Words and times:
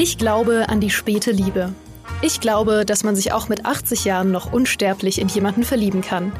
Ich 0.00 0.16
glaube 0.16 0.68
an 0.68 0.78
die 0.78 0.90
späte 0.90 1.32
Liebe. 1.32 1.74
Ich 2.22 2.38
glaube, 2.38 2.86
dass 2.86 3.02
man 3.02 3.16
sich 3.16 3.32
auch 3.32 3.48
mit 3.48 3.66
80 3.66 4.04
Jahren 4.04 4.30
noch 4.30 4.52
unsterblich 4.52 5.20
in 5.20 5.26
jemanden 5.26 5.64
verlieben 5.64 6.02
kann. 6.02 6.32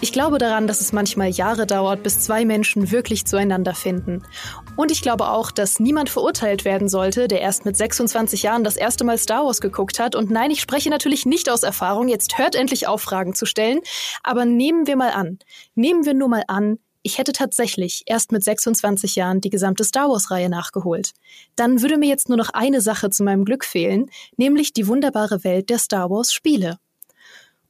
Ich 0.00 0.12
glaube 0.12 0.38
daran, 0.38 0.66
dass 0.66 0.80
es 0.80 0.92
manchmal 0.92 1.28
Jahre 1.28 1.64
dauert, 1.64 2.02
bis 2.02 2.18
zwei 2.18 2.44
Menschen 2.44 2.90
wirklich 2.90 3.24
zueinander 3.24 3.72
finden. 3.72 4.24
Und 4.74 4.90
ich 4.90 5.00
glaube 5.00 5.28
auch, 5.28 5.52
dass 5.52 5.78
niemand 5.78 6.10
verurteilt 6.10 6.64
werden 6.64 6.88
sollte, 6.88 7.28
der 7.28 7.40
erst 7.40 7.64
mit 7.64 7.76
26 7.76 8.42
Jahren 8.42 8.64
das 8.64 8.76
erste 8.76 9.04
Mal 9.04 9.16
Star 9.16 9.44
Wars 9.46 9.60
geguckt 9.60 10.00
hat. 10.00 10.16
Und 10.16 10.32
nein, 10.32 10.50
ich 10.50 10.60
spreche 10.60 10.90
natürlich 10.90 11.24
nicht 11.24 11.48
aus 11.48 11.62
Erfahrung, 11.62 12.08
jetzt 12.08 12.36
hört 12.36 12.56
endlich 12.56 12.88
auf, 12.88 13.02
Fragen 13.02 13.34
zu 13.34 13.46
stellen. 13.46 13.78
Aber 14.24 14.44
nehmen 14.44 14.88
wir 14.88 14.96
mal 14.96 15.12
an, 15.12 15.38
nehmen 15.76 16.04
wir 16.04 16.14
nur 16.14 16.28
mal 16.28 16.42
an, 16.48 16.78
ich 17.04 17.18
hätte 17.18 17.32
tatsächlich 17.32 18.02
erst 18.06 18.32
mit 18.32 18.42
26 18.42 19.14
Jahren 19.14 19.42
die 19.42 19.50
gesamte 19.50 19.84
Star 19.84 20.08
Wars-Reihe 20.08 20.48
nachgeholt. 20.48 21.12
Dann 21.54 21.82
würde 21.82 21.98
mir 21.98 22.08
jetzt 22.08 22.30
nur 22.30 22.38
noch 22.38 22.48
eine 22.48 22.80
Sache 22.80 23.10
zu 23.10 23.22
meinem 23.22 23.44
Glück 23.44 23.64
fehlen, 23.64 24.10
nämlich 24.38 24.72
die 24.72 24.88
wunderbare 24.88 25.44
Welt 25.44 25.68
der 25.68 25.78
Star 25.78 26.08
Wars-Spiele. 26.08 26.78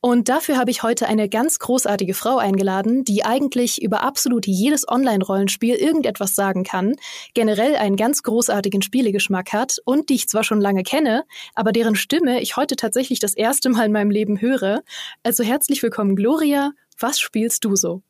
Und 0.00 0.28
dafür 0.28 0.56
habe 0.56 0.70
ich 0.70 0.82
heute 0.82 1.08
eine 1.08 1.28
ganz 1.28 1.58
großartige 1.58 2.14
Frau 2.14 2.36
eingeladen, 2.36 3.04
die 3.04 3.24
eigentlich 3.24 3.82
über 3.82 4.02
absolut 4.02 4.46
jedes 4.46 4.86
Online-Rollenspiel 4.86 5.74
irgendetwas 5.74 6.36
sagen 6.36 6.62
kann, 6.62 6.94
generell 7.32 7.74
einen 7.74 7.96
ganz 7.96 8.22
großartigen 8.22 8.82
Spielegeschmack 8.82 9.52
hat 9.52 9.78
und 9.84 10.10
die 10.10 10.14
ich 10.14 10.28
zwar 10.28 10.44
schon 10.44 10.60
lange 10.60 10.84
kenne, 10.84 11.24
aber 11.54 11.72
deren 11.72 11.96
Stimme 11.96 12.40
ich 12.40 12.56
heute 12.56 12.76
tatsächlich 12.76 13.18
das 13.18 13.34
erste 13.34 13.70
Mal 13.70 13.86
in 13.86 13.92
meinem 13.92 14.10
Leben 14.10 14.40
höre. 14.40 14.82
Also 15.24 15.42
herzlich 15.42 15.82
willkommen, 15.82 16.14
Gloria. 16.14 16.72
Was 17.00 17.18
spielst 17.18 17.64
du 17.64 17.74
so? 17.74 18.02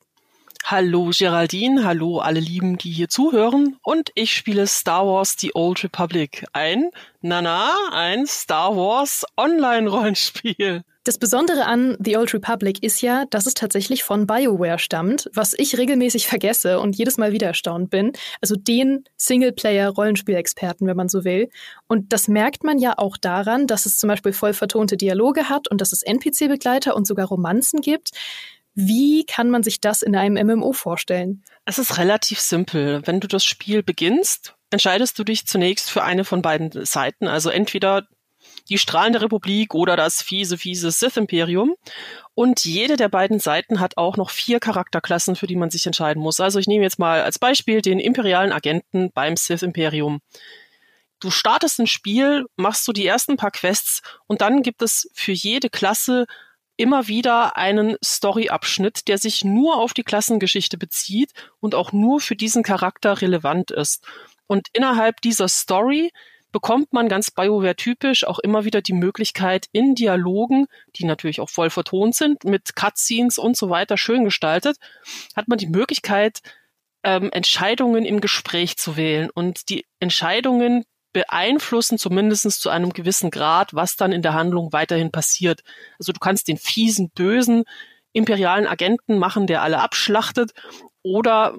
Hallo 0.67 1.11
Geraldine, 1.13 1.85
hallo 1.85 2.21
alle 2.21 2.41
Lieben, 2.41 2.79
die 2.79 2.91
hier 2.91 3.11
zuhören. 3.11 3.77
Und 3.83 4.11
ich 4.15 4.33
spiele 4.33 4.67
Star 4.67 5.07
Wars 5.07 5.37
The 5.39 5.51
Old 5.55 5.85
Republic. 5.85 6.47
Ein, 6.55 6.89
nana, 7.21 7.71
ein 7.93 8.27
Star 8.27 8.75
Wars 8.75 9.27
Online-Rollenspiel. 9.37 10.83
Das 11.05 11.19
Besondere 11.19 11.67
an 11.67 11.99
The 12.03 12.17
Old 12.17 12.33
Republic 12.33 12.83
ist 12.83 13.03
ja, 13.03 13.27
dass 13.27 13.45
es 13.45 13.53
tatsächlich 13.53 14.05
von 14.05 14.27
BioWare 14.27 14.79
stammt, 14.79 15.29
was 15.35 15.53
ich 15.53 15.77
regelmäßig 15.77 16.27
vergesse 16.27 16.81
und 16.81 16.97
jedes 16.97 17.19
Mal 17.19 17.33
wieder 17.33 17.49
erstaunt 17.49 17.91
bin. 17.91 18.13
Also 18.41 18.57
den 18.57 19.05
Singleplayer-Rollenspielexperten, 19.19 20.87
wenn 20.87 20.97
man 20.97 21.11
so 21.11 21.25
will. 21.25 21.51
Und 21.89 22.15
das 22.15 22.27
merkt 22.27 22.65
man 22.65 22.79
ja 22.79 22.95
auch 22.97 23.19
daran, 23.19 23.67
dass 23.67 23.85
es 23.85 23.99
zum 23.99 24.09
Beispiel 24.09 24.33
voll 24.33 24.55
vertonte 24.55 24.97
Dialoge 24.97 25.51
hat 25.51 25.71
und 25.71 25.83
dass 25.83 25.93
es 25.93 26.03
NPC-Begleiter 26.03 26.97
und 26.97 27.07
sogar 27.07 27.27
Romanzen 27.27 27.83
gibt. 27.83 28.13
Wie 28.75 29.25
kann 29.25 29.51
man 29.51 29.63
sich 29.63 29.81
das 29.81 30.03
in 30.03 30.17
einem 30.17 30.47
MMO 30.47 30.73
vorstellen? 30.73 31.45
Es 31.65 31.79
ist 31.79 31.99
relativ 31.99 32.41
simpel. 32.41 33.03
Wenn 33.05 33.21
du 33.21 33.29
das 33.29 33.45
Spiel 33.45 33.83
beginnst, 33.83 34.57
entscheidest 34.71 35.19
du 35.19 35.25
dich 35.25 35.47
zunächst 35.47 35.91
für 35.91 36.03
eine 36.03 36.25
von 36.25 36.43
beiden 36.43 36.85
Seiten. 36.85 37.29
Also 37.29 37.51
entweder 37.51 38.09
die 38.69 38.79
strahlende 38.79 39.23
Republik 39.23 39.75
oder 39.75 39.97
das 39.97 40.23
fiese, 40.23 40.59
fiese 40.59 40.91
Sith-Imperium. 40.91 41.75
Und 42.35 42.65
jede 42.65 42.97
der 42.97 43.09
beiden 43.09 43.39
Seiten 43.39 43.79
hat 43.81 43.97
auch 43.97 44.17
noch 44.17 44.31
vier 44.31 44.59
Charakterklassen, 44.59 45.37
für 45.37 45.47
die 45.47 45.57
man 45.57 45.71
sich 45.71 45.87
entscheiden 45.87 46.23
muss. 46.23 46.41
Also 46.41 46.59
ich 46.59 46.67
nehme 46.67 46.83
jetzt 46.83 46.99
mal 46.99 47.23
als 47.23 47.39
Beispiel 47.39 47.81
den 47.81 48.01
imperialen 48.01 48.53
Agenten 48.53 49.11
beim 49.13 49.37
Sith-Imperium. 49.37 50.21
Du 51.21 51.31
startest 51.31 51.79
ein 51.79 51.87
Spiel, 51.87 52.45
machst 52.57 52.87
du 52.89 52.93
die 52.93 53.07
ersten 53.07 53.37
paar 53.37 53.53
Quests 53.53 54.03
und 54.27 54.41
dann 54.41 54.63
gibt 54.63 54.83
es 54.83 55.09
für 55.15 55.33
jede 55.33 55.71
Klasse 55.71 56.27
immer 56.77 57.09
wieder 57.09 57.57
einen 57.57 57.97
Story-Abschnitt, 58.05 59.09
der 59.09 59.19
sich 59.19 59.45
nur 59.45 59.77
auf 59.77 59.95
die 59.95 60.03
Klassengeschichte 60.03 60.79
bezieht 60.79 61.33
und 61.61 61.75
auch 61.75 61.93
nur 61.93 62.21
für 62.21 62.37
diesen 62.37 62.63
Charakter 62.63 63.21
relevant 63.21 63.71
ist. 63.71 64.05
Und 64.47 64.69
innerhalb 64.73 65.21
dieser 65.21 65.49
Story 65.49 66.11
bekommt 66.55 66.93
man 66.93 67.09
ganz 67.09 67.33
BioWare-typisch 67.33 68.25
auch 68.25 68.39
immer 68.39 68.65
wieder 68.65 68.81
die 68.81 68.93
Möglichkeit, 68.93 69.67
in 69.73 69.97
Dialogen, 69.97 70.67
die 70.95 71.05
natürlich 71.05 71.41
auch 71.41 71.51
voll 71.51 71.69
vertont 71.69 72.15
sind, 72.15 72.45
mit 72.45 72.77
Cutscenes 72.77 73.39
und 73.39 73.57
so 73.57 73.71
weiter 73.71 73.97
schön 73.97 74.25
gestaltet, 74.25 74.77
hat 75.35 75.49
man 75.49 75.59
die 75.59 75.67
Möglichkeit, 75.67 76.43
ähm, 77.03 77.31
Entscheidungen 77.33 78.05
im 78.05 78.21
Gespräch 78.21 78.77
zu 78.77 78.97
wählen. 78.97 79.31
Und 79.31 79.69
die 79.69 79.85
Entscheidungen 79.99 80.85
beeinflussen 81.15 81.97
zumindest 81.97 82.61
zu 82.61 82.69
einem 82.69 82.93
gewissen 82.93 83.31
Grad, 83.31 83.73
was 83.73 83.97
dann 83.97 84.13
in 84.13 84.21
der 84.21 84.35
Handlung 84.35 84.75
weiterhin 84.75 85.11
passiert. 85.11 85.63
Also 85.99 86.13
du 86.13 86.21
kannst 86.21 86.49
den 86.49 86.59
fiesen, 86.59 87.09
bösen 87.09 87.65
imperialen 88.13 88.67
Agenten 88.67 89.19
machen, 89.19 89.47
der 89.47 89.63
alle 89.63 89.81
abschlachtet 89.81 90.53
oder 91.03 91.57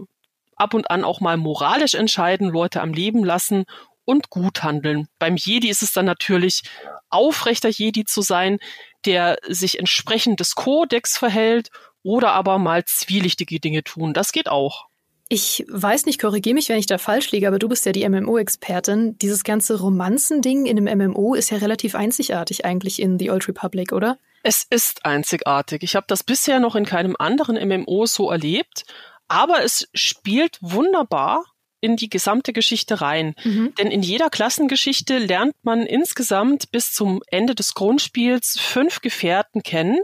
ab 0.55 0.73
und 0.73 0.89
an 0.91 1.03
auch 1.03 1.19
mal 1.19 1.37
moralisch 1.37 1.95
entscheiden, 1.95 2.49
Leute 2.49 2.81
am 2.81 2.93
Leben 2.93 3.23
lassen 3.23 3.65
und 4.05 4.29
gut 4.29 4.63
handeln. 4.63 5.07
Beim 5.19 5.35
Jedi 5.35 5.69
ist 5.69 5.81
es 5.81 5.91
dann 5.91 6.05
natürlich 6.05 6.63
aufrechter 7.09 7.69
Jedi 7.69 8.05
zu 8.05 8.21
sein, 8.21 8.59
der 9.05 9.37
sich 9.47 9.79
entsprechend 9.79 10.39
des 10.39 10.55
Kodex 10.55 11.17
verhält 11.17 11.71
oder 12.03 12.33
aber 12.33 12.57
mal 12.57 12.85
zwielichtige 12.85 13.59
Dinge 13.59 13.83
tun. 13.83 14.13
Das 14.13 14.31
geht 14.31 14.47
auch. 14.47 14.85
Ich 15.27 15.65
weiß 15.67 16.05
nicht, 16.05 16.21
korrigiere 16.21 16.53
mich, 16.53 16.69
wenn 16.69 16.77
ich 16.77 16.85
da 16.85 16.99
falsch 16.99 17.31
liege, 17.31 17.47
aber 17.47 17.57
du 17.57 17.67
bist 17.67 17.85
ja 17.85 17.91
die 17.91 18.07
MMO-Expertin. 18.07 19.17
Dieses 19.17 19.43
ganze 19.43 19.79
Romanzen-Ding 19.79 20.67
in 20.67 20.87
einem 20.87 21.11
MMO 21.11 21.33
ist 21.33 21.49
ja 21.49 21.57
relativ 21.57 21.95
einzigartig 21.95 22.63
eigentlich 22.63 23.01
in 23.01 23.17
The 23.17 23.31
Old 23.31 23.47
Republic, 23.47 23.91
oder? 23.91 24.19
Es 24.43 24.67
ist 24.69 25.05
einzigartig. 25.05 25.81
Ich 25.81 25.95
habe 25.95 26.05
das 26.07 26.23
bisher 26.23 26.59
noch 26.59 26.75
in 26.75 26.85
keinem 26.85 27.15
anderen 27.17 27.55
MMO 27.67 28.05
so 28.05 28.29
erlebt, 28.29 28.85
aber 29.27 29.63
es 29.63 29.89
spielt 29.95 30.59
wunderbar 30.61 31.43
in 31.81 31.95
die 31.95 32.09
gesamte 32.09 32.53
Geschichte 32.53 33.01
rein. 33.01 33.35
Mhm. 33.43 33.73
Denn 33.79 33.91
in 33.91 34.01
jeder 34.01 34.29
Klassengeschichte 34.29 35.17
lernt 35.17 35.55
man 35.63 35.81
insgesamt 35.85 36.71
bis 36.71 36.93
zum 36.93 37.21
Ende 37.27 37.55
des 37.55 37.73
Grundspiels 37.73 38.57
fünf 38.59 39.01
Gefährten 39.01 39.63
kennen, 39.63 39.99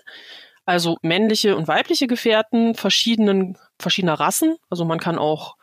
also 0.65 0.97
männliche 1.01 1.55
und 1.55 1.67
weibliche 1.67 2.07
Gefährten 2.07 2.75
verschiedenen, 2.75 3.57
verschiedener 3.81 4.19
Rassen. 4.19 4.57
Also 4.69 4.85
man 4.85 4.99
kann 4.99 5.17
auch 5.17 5.55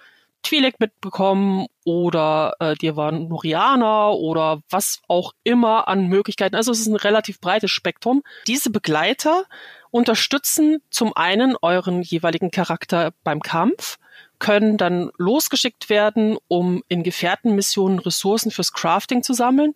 Twi'lek 0.44 0.74
mitbekommen 0.78 1.66
oder 1.84 2.54
äh, 2.60 2.74
die 2.76 2.94
waren 2.96 3.28
Norianer 3.28 4.14
oder 4.14 4.62
was 4.70 5.00
auch 5.08 5.32
immer 5.42 5.88
an 5.88 6.06
Möglichkeiten. 6.06 6.54
Also 6.54 6.70
es 6.70 6.80
ist 6.80 6.86
ein 6.86 6.96
relativ 6.96 7.40
breites 7.40 7.70
Spektrum. 7.70 8.22
Diese 8.46 8.70
Begleiter 8.70 9.44
unterstützen 9.90 10.80
zum 10.90 11.16
einen 11.16 11.56
euren 11.60 12.02
jeweiligen 12.02 12.50
Charakter 12.50 13.12
beim 13.24 13.40
Kampf, 13.40 13.98
können 14.38 14.76
dann 14.76 15.10
losgeschickt 15.16 15.90
werden, 15.90 16.38
um 16.46 16.82
in 16.88 17.02
Gefährtenmissionen 17.02 17.98
Ressourcen 17.98 18.50
fürs 18.50 18.72
Crafting 18.72 19.22
zu 19.22 19.32
sammeln 19.32 19.74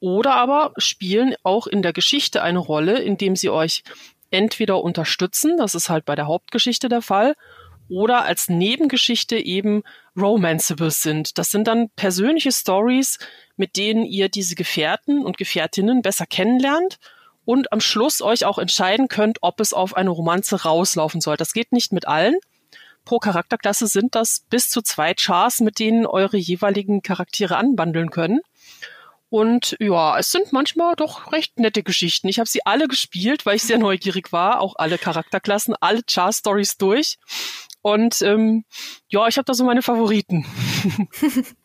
oder 0.00 0.34
aber 0.34 0.72
spielen 0.78 1.34
auch 1.42 1.66
in 1.66 1.82
der 1.82 1.92
Geschichte 1.92 2.42
eine 2.42 2.58
Rolle, 2.58 3.00
indem 3.00 3.36
sie 3.36 3.50
euch 3.50 3.82
entweder 4.30 4.82
unterstützen, 4.82 5.56
das 5.56 5.74
ist 5.74 5.88
halt 5.88 6.04
bei 6.04 6.14
der 6.14 6.26
Hauptgeschichte 6.26 6.88
der 6.88 7.02
Fall, 7.02 7.34
oder 7.88 8.24
als 8.24 8.48
Nebengeschichte 8.48 9.36
eben 9.36 9.82
romanceable 10.16 10.90
sind. 10.90 11.38
Das 11.38 11.50
sind 11.50 11.66
dann 11.66 11.90
persönliche 11.90 12.52
Stories, 12.52 13.18
mit 13.56 13.76
denen 13.76 14.04
ihr 14.04 14.28
diese 14.28 14.54
Gefährten 14.54 15.24
und 15.24 15.38
Gefährtinnen 15.38 16.02
besser 16.02 16.26
kennenlernt 16.26 16.98
und 17.44 17.72
am 17.72 17.80
Schluss 17.80 18.20
euch 18.20 18.44
auch 18.44 18.58
entscheiden 18.58 19.08
könnt, 19.08 19.38
ob 19.40 19.60
es 19.60 19.72
auf 19.72 19.96
eine 19.96 20.10
Romanze 20.10 20.64
rauslaufen 20.64 21.20
soll. 21.20 21.38
Das 21.38 21.54
geht 21.54 21.72
nicht 21.72 21.92
mit 21.92 22.06
allen. 22.06 22.36
Pro 23.06 23.18
Charakterklasse 23.18 23.86
sind 23.86 24.14
das 24.14 24.44
bis 24.50 24.68
zu 24.68 24.82
zwei 24.82 25.14
Chars, 25.14 25.60
mit 25.60 25.78
denen 25.78 26.04
eure 26.04 26.36
jeweiligen 26.36 27.00
Charaktere 27.00 27.56
anbandeln 27.56 28.10
können. 28.10 28.40
Und 29.30 29.76
ja, 29.78 30.18
es 30.18 30.30
sind 30.30 30.52
manchmal 30.52 30.94
doch 30.96 31.32
recht 31.32 31.58
nette 31.58 31.82
Geschichten. 31.82 32.28
Ich 32.28 32.38
habe 32.38 32.48
sie 32.48 32.64
alle 32.64 32.86
gespielt, 32.86 33.46
weil 33.46 33.56
ich 33.56 33.62
sehr 33.62 33.78
neugierig 33.78 34.32
war, 34.32 34.60
auch 34.60 34.76
alle 34.76 34.98
Charakterklassen, 34.98 35.74
alle 35.80 36.02
Char-Stories 36.06 36.76
durch. 36.76 37.16
Und 37.92 38.22
ähm, 38.22 38.64
ja, 39.08 39.26
ich 39.28 39.36
habe 39.36 39.44
da 39.46 39.54
so 39.54 39.64
meine 39.64 39.82
Favoriten. 39.82 40.46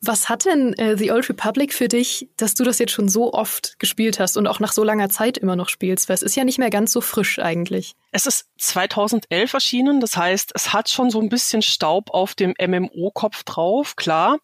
Was 0.00 0.28
hat 0.28 0.44
denn 0.44 0.72
äh, 0.74 0.96
The 0.96 1.12
Old 1.12 1.28
Republic 1.28 1.74
für 1.74 1.88
dich, 1.88 2.28
dass 2.36 2.54
du 2.54 2.64
das 2.64 2.78
jetzt 2.78 2.92
schon 2.92 3.08
so 3.08 3.32
oft 3.32 3.78
gespielt 3.78 4.18
hast 4.18 4.36
und 4.36 4.46
auch 4.46 4.60
nach 4.60 4.72
so 4.72 4.84
langer 4.84 5.08
Zeit 5.10 5.36
immer 5.36 5.56
noch 5.56 5.68
spielst? 5.68 6.08
Weil 6.08 6.14
es 6.14 6.22
ist 6.22 6.36
ja 6.36 6.44
nicht 6.44 6.58
mehr 6.58 6.70
ganz 6.70 6.92
so 6.92 7.00
frisch 7.00 7.38
eigentlich. 7.38 7.94
Es 8.10 8.26
ist 8.26 8.48
2011 8.58 9.52
erschienen, 9.52 10.00
das 10.00 10.16
heißt, 10.16 10.52
es 10.54 10.72
hat 10.72 10.88
schon 10.88 11.10
so 11.10 11.20
ein 11.20 11.28
bisschen 11.28 11.62
Staub 11.62 12.10
auf 12.10 12.34
dem 12.34 12.54
MMO-Kopf 12.60 13.44
drauf, 13.44 13.96
klar. 13.96 14.38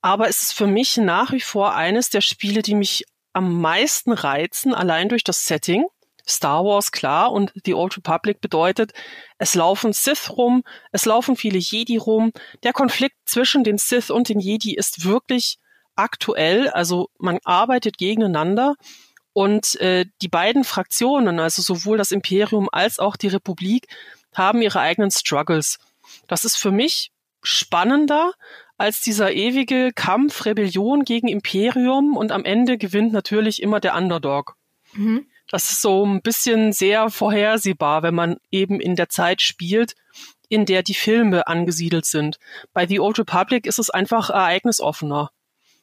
Aber 0.00 0.28
es 0.28 0.42
ist 0.42 0.52
für 0.52 0.66
mich 0.66 0.96
nach 0.96 1.32
wie 1.32 1.40
vor 1.40 1.74
eines 1.74 2.10
der 2.10 2.22
Spiele, 2.22 2.62
die 2.62 2.74
mich 2.74 3.04
am 3.32 3.60
meisten 3.60 4.12
reizen, 4.12 4.74
allein 4.74 5.08
durch 5.08 5.24
das 5.24 5.46
Setting. 5.46 5.86
Star 6.26 6.64
Wars, 6.64 6.92
klar, 6.92 7.32
und 7.32 7.52
The 7.64 7.74
Old 7.74 7.96
Republic 7.96 8.40
bedeutet, 8.40 8.92
es 9.38 9.54
laufen 9.54 9.92
Sith 9.92 10.30
rum, 10.30 10.62
es 10.92 11.04
laufen 11.04 11.36
viele 11.36 11.58
Jedi 11.58 11.96
rum. 11.96 12.32
Der 12.62 12.72
Konflikt 12.72 13.16
zwischen 13.24 13.64
den 13.64 13.78
Sith 13.78 14.10
und 14.10 14.28
den 14.28 14.40
Jedi 14.40 14.74
ist 14.74 15.04
wirklich 15.04 15.58
aktuell, 15.96 16.68
also 16.70 17.10
man 17.18 17.38
arbeitet 17.44 17.98
gegeneinander 17.98 18.74
und 19.32 19.80
äh, 19.80 20.06
die 20.20 20.28
beiden 20.28 20.64
Fraktionen, 20.64 21.40
also 21.40 21.62
sowohl 21.62 21.98
das 21.98 22.12
Imperium 22.12 22.68
als 22.70 22.98
auch 22.98 23.16
die 23.16 23.28
Republik, 23.28 23.88
haben 24.34 24.62
ihre 24.62 24.80
eigenen 24.80 25.10
Struggles. 25.10 25.78
Das 26.28 26.44
ist 26.44 26.56
für 26.56 26.70
mich 26.70 27.10
spannender, 27.42 28.32
als 28.78 29.00
dieser 29.00 29.32
ewige 29.32 29.92
Kampf, 29.94 30.44
Rebellion 30.44 31.04
gegen 31.04 31.28
Imperium 31.28 32.16
und 32.16 32.32
am 32.32 32.44
Ende 32.44 32.78
gewinnt 32.78 33.12
natürlich 33.12 33.62
immer 33.62 33.80
der 33.80 33.96
Underdog. 33.96 34.56
Mhm. 34.94 35.26
Das 35.52 35.70
ist 35.70 35.82
so 35.82 36.04
ein 36.06 36.22
bisschen 36.22 36.72
sehr 36.72 37.10
vorhersehbar, 37.10 38.02
wenn 38.02 38.14
man 38.14 38.38
eben 38.50 38.80
in 38.80 38.96
der 38.96 39.10
Zeit 39.10 39.42
spielt, 39.42 39.94
in 40.48 40.64
der 40.64 40.82
die 40.82 40.94
Filme 40.94 41.46
angesiedelt 41.46 42.06
sind. 42.06 42.38
Bei 42.72 42.86
The 42.86 43.00
Old 43.00 43.18
Republic 43.18 43.66
ist 43.66 43.78
es 43.78 43.90
einfach 43.90 44.30
ereignisoffener. 44.30 45.30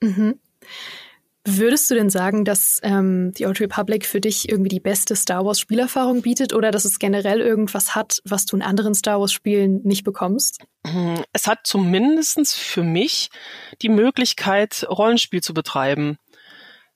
Mhm. 0.02 0.40
Würdest 1.46 1.90
du 1.90 1.96
denn 1.96 2.10
sagen, 2.10 2.46
dass 2.46 2.80
ähm, 2.84 3.32
The 3.36 3.46
Old 3.46 3.60
Republic 3.62 4.06
für 4.06 4.20
dich 4.20 4.50
irgendwie 4.50 4.70
die 4.70 4.80
beste 4.80 5.16
Star 5.16 5.46
Wars 5.46 5.60
Spielerfahrung 5.60 6.24
bietet 6.24 6.54
oder 6.54 6.72
dass 6.72 6.84
es 6.84 6.98
generell 6.98 7.40
irgendwas 7.40 7.96
hat, 7.96 8.22
was 8.26 8.46
du 8.46 8.56
in 8.56 8.64
anderen 8.64 8.96
Star 8.96 9.20
Wars 9.20 9.32
Spielen 9.32 9.82
nicht 9.84 10.04
bekommst? 10.04 10.60
Hm, 10.86 11.24
es 11.32 11.46
hat 11.46 11.60
zumindestens 11.64 12.54
für 12.54 12.84
mich 12.84 13.30
die 13.84 13.90
Möglichkeit, 13.90 14.86
Rollenspiel 14.90 15.42
zu 15.42 15.54
betreiben. 15.54 16.18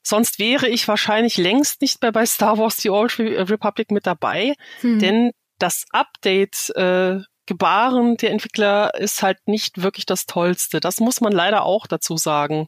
Sonst 0.04 0.38
wäre 0.38 0.68
ich 0.68 0.88
wahrscheinlich 0.88 1.38
längst 1.38 1.82
nicht 1.82 2.02
mehr 2.02 2.12
bei 2.12 2.26
Star 2.26 2.58
Wars 2.58 2.78
The 2.78 2.90
Old 2.90 3.18
Republic 3.20 3.90
mit 3.90 4.06
dabei, 4.06 4.54
hm. 4.82 5.00
denn 5.00 5.32
das 5.60 5.86
Update 5.92 6.70
äh, 6.76 7.22
Gebaren 7.46 8.16
der 8.18 8.32
Entwickler 8.32 8.94
ist 8.96 9.22
halt 9.22 9.40
nicht 9.48 9.82
wirklich 9.82 10.06
das 10.06 10.26
Tollste. 10.26 10.80
Das 10.80 11.00
muss 11.00 11.20
man 11.20 11.34
leider 11.34 11.64
auch 11.64 11.88
dazu 11.88 12.16
sagen. 12.18 12.68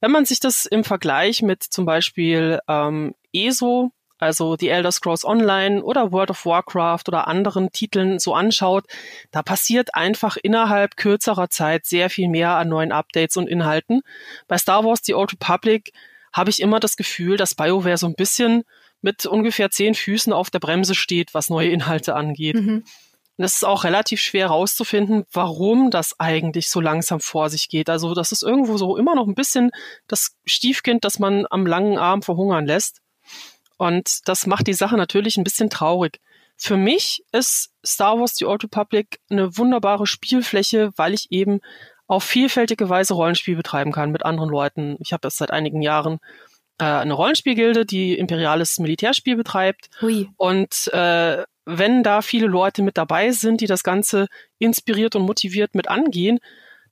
Wenn 0.00 0.12
man 0.12 0.24
sich 0.24 0.38
das 0.38 0.66
im 0.66 0.84
Vergleich 0.84 1.42
mit 1.42 1.64
zum 1.64 1.84
Beispiel 1.84 2.60
ähm, 2.68 3.14
ESO, 3.32 3.90
also 4.18 4.56
The 4.56 4.68
Elder 4.68 4.92
Scrolls 4.92 5.24
Online 5.24 5.82
oder 5.82 6.12
World 6.12 6.30
of 6.30 6.46
Warcraft 6.46 7.04
oder 7.08 7.26
anderen 7.26 7.70
Titeln 7.72 8.18
so 8.18 8.34
anschaut, 8.34 8.84
da 9.32 9.42
passiert 9.42 9.94
einfach 9.94 10.36
innerhalb 10.40 10.96
kürzerer 10.96 11.50
Zeit 11.50 11.86
sehr 11.86 12.10
viel 12.10 12.28
mehr 12.28 12.50
an 12.56 12.68
neuen 12.68 12.92
Updates 12.92 13.36
und 13.36 13.48
Inhalten. 13.48 14.02
Bei 14.46 14.58
Star 14.58 14.84
Wars 14.84 15.00
The 15.02 15.14
Old 15.14 15.32
Republic 15.32 15.92
habe 16.32 16.50
ich 16.50 16.60
immer 16.60 16.80
das 16.80 16.96
Gefühl, 16.96 17.36
dass 17.36 17.54
BioWare 17.54 17.98
so 17.98 18.06
ein 18.06 18.14
bisschen 18.14 18.64
mit 19.00 19.26
ungefähr 19.26 19.70
zehn 19.70 19.94
Füßen 19.94 20.32
auf 20.32 20.50
der 20.50 20.58
Bremse 20.58 20.94
steht, 20.94 21.34
was 21.34 21.50
neue 21.50 21.70
Inhalte 21.70 22.14
angeht. 22.14 22.56
Mhm. 22.56 22.84
Und 23.36 23.44
es 23.44 23.54
ist 23.54 23.64
auch 23.64 23.84
relativ 23.84 24.20
schwer 24.20 24.48
herauszufinden, 24.48 25.24
warum 25.32 25.92
das 25.92 26.18
eigentlich 26.18 26.70
so 26.70 26.80
langsam 26.80 27.20
vor 27.20 27.50
sich 27.50 27.68
geht. 27.68 27.88
Also 27.88 28.12
das 28.12 28.32
ist 28.32 28.42
irgendwo 28.42 28.76
so 28.76 28.96
immer 28.96 29.14
noch 29.14 29.28
ein 29.28 29.36
bisschen 29.36 29.70
das 30.08 30.36
Stiefkind, 30.44 31.04
das 31.04 31.20
man 31.20 31.46
am 31.48 31.64
langen 31.64 31.98
Arm 31.98 32.22
verhungern 32.22 32.66
lässt. 32.66 33.00
Und 33.76 34.26
das 34.26 34.46
macht 34.46 34.66
die 34.66 34.74
Sache 34.74 34.96
natürlich 34.96 35.36
ein 35.36 35.44
bisschen 35.44 35.70
traurig. 35.70 36.18
Für 36.56 36.76
mich 36.76 37.24
ist 37.30 37.70
Star 37.86 38.18
Wars 38.18 38.34
The 38.34 38.46
Old 38.46 38.64
Republic 38.64 39.20
eine 39.30 39.56
wunderbare 39.56 40.08
Spielfläche, 40.08 40.90
weil 40.96 41.14
ich 41.14 41.30
eben 41.30 41.60
auf 42.08 42.24
vielfältige 42.24 42.88
Weise 42.88 43.14
Rollenspiel 43.14 43.54
betreiben 43.54 43.92
kann 43.92 44.10
mit 44.10 44.24
anderen 44.24 44.48
Leuten. 44.48 44.96
Ich 44.98 45.12
habe 45.12 45.28
jetzt 45.28 45.36
seit 45.36 45.52
einigen 45.52 45.82
Jahren 45.82 46.18
äh, 46.78 46.84
eine 46.84 47.12
Rollenspielgilde, 47.12 47.86
die 47.86 48.18
imperiales 48.18 48.78
Militärspiel 48.78 49.36
betreibt. 49.36 49.90
Hui. 50.00 50.28
Und 50.36 50.90
äh, 50.92 51.44
wenn 51.66 52.02
da 52.02 52.22
viele 52.22 52.46
Leute 52.46 52.82
mit 52.82 52.96
dabei 52.96 53.30
sind, 53.30 53.60
die 53.60 53.66
das 53.66 53.82
Ganze 53.82 54.26
inspiriert 54.58 55.14
und 55.14 55.22
motiviert 55.22 55.74
mit 55.74 55.88
angehen, 55.88 56.38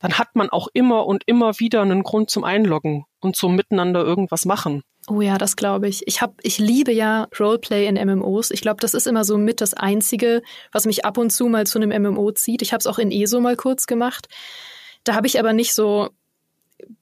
dann 0.01 0.19
hat 0.19 0.37
man 0.37 0.51
auch 0.51 0.69
immer 0.75 1.07
und 1.07 1.23
immer 1.25 1.59
wieder 1.59 1.81
einen 1.81 2.03
Grund 2.03 2.29
zum 2.29 2.45
Einloggen 2.45 3.07
und 3.21 3.37
zum 3.37 3.57
Miteinander 3.57 4.05
irgendwas 4.05 4.45
machen. 4.45 4.83
Oh 5.09 5.23
ja, 5.23 5.39
das 5.39 5.57
glaube 5.57 5.89
ich. 5.89 6.07
Ich 6.07 6.21
hab, 6.21 6.35
ich 6.43 6.59
liebe 6.59 6.93
ja 6.93 7.29
Roleplay 7.39 7.87
in 7.87 7.95
MMOs. 7.95 8.51
Ich 8.51 8.61
glaube, 8.61 8.81
das 8.81 8.93
ist 8.93 9.07
immer 9.07 9.25
so 9.25 9.39
mit 9.39 9.62
das 9.62 9.73
Einzige, 9.73 10.43
was 10.73 10.85
mich 10.85 11.07
ab 11.07 11.17
und 11.17 11.31
zu 11.31 11.47
mal 11.47 11.67
zu 11.67 11.79
einem 11.79 12.03
MMO 12.03 12.33
zieht. 12.33 12.61
Ich 12.61 12.73
habe 12.73 12.81
es 12.81 12.87
auch 12.87 12.99
in 12.99 13.11
ESO 13.11 13.41
mal 13.41 13.57
kurz 13.57 13.87
gemacht. 13.87 14.27
Da 15.06 15.14
habe 15.14 15.26
ich 15.26 15.38
aber 15.38 15.53
nicht 15.53 15.73
so 15.73 16.11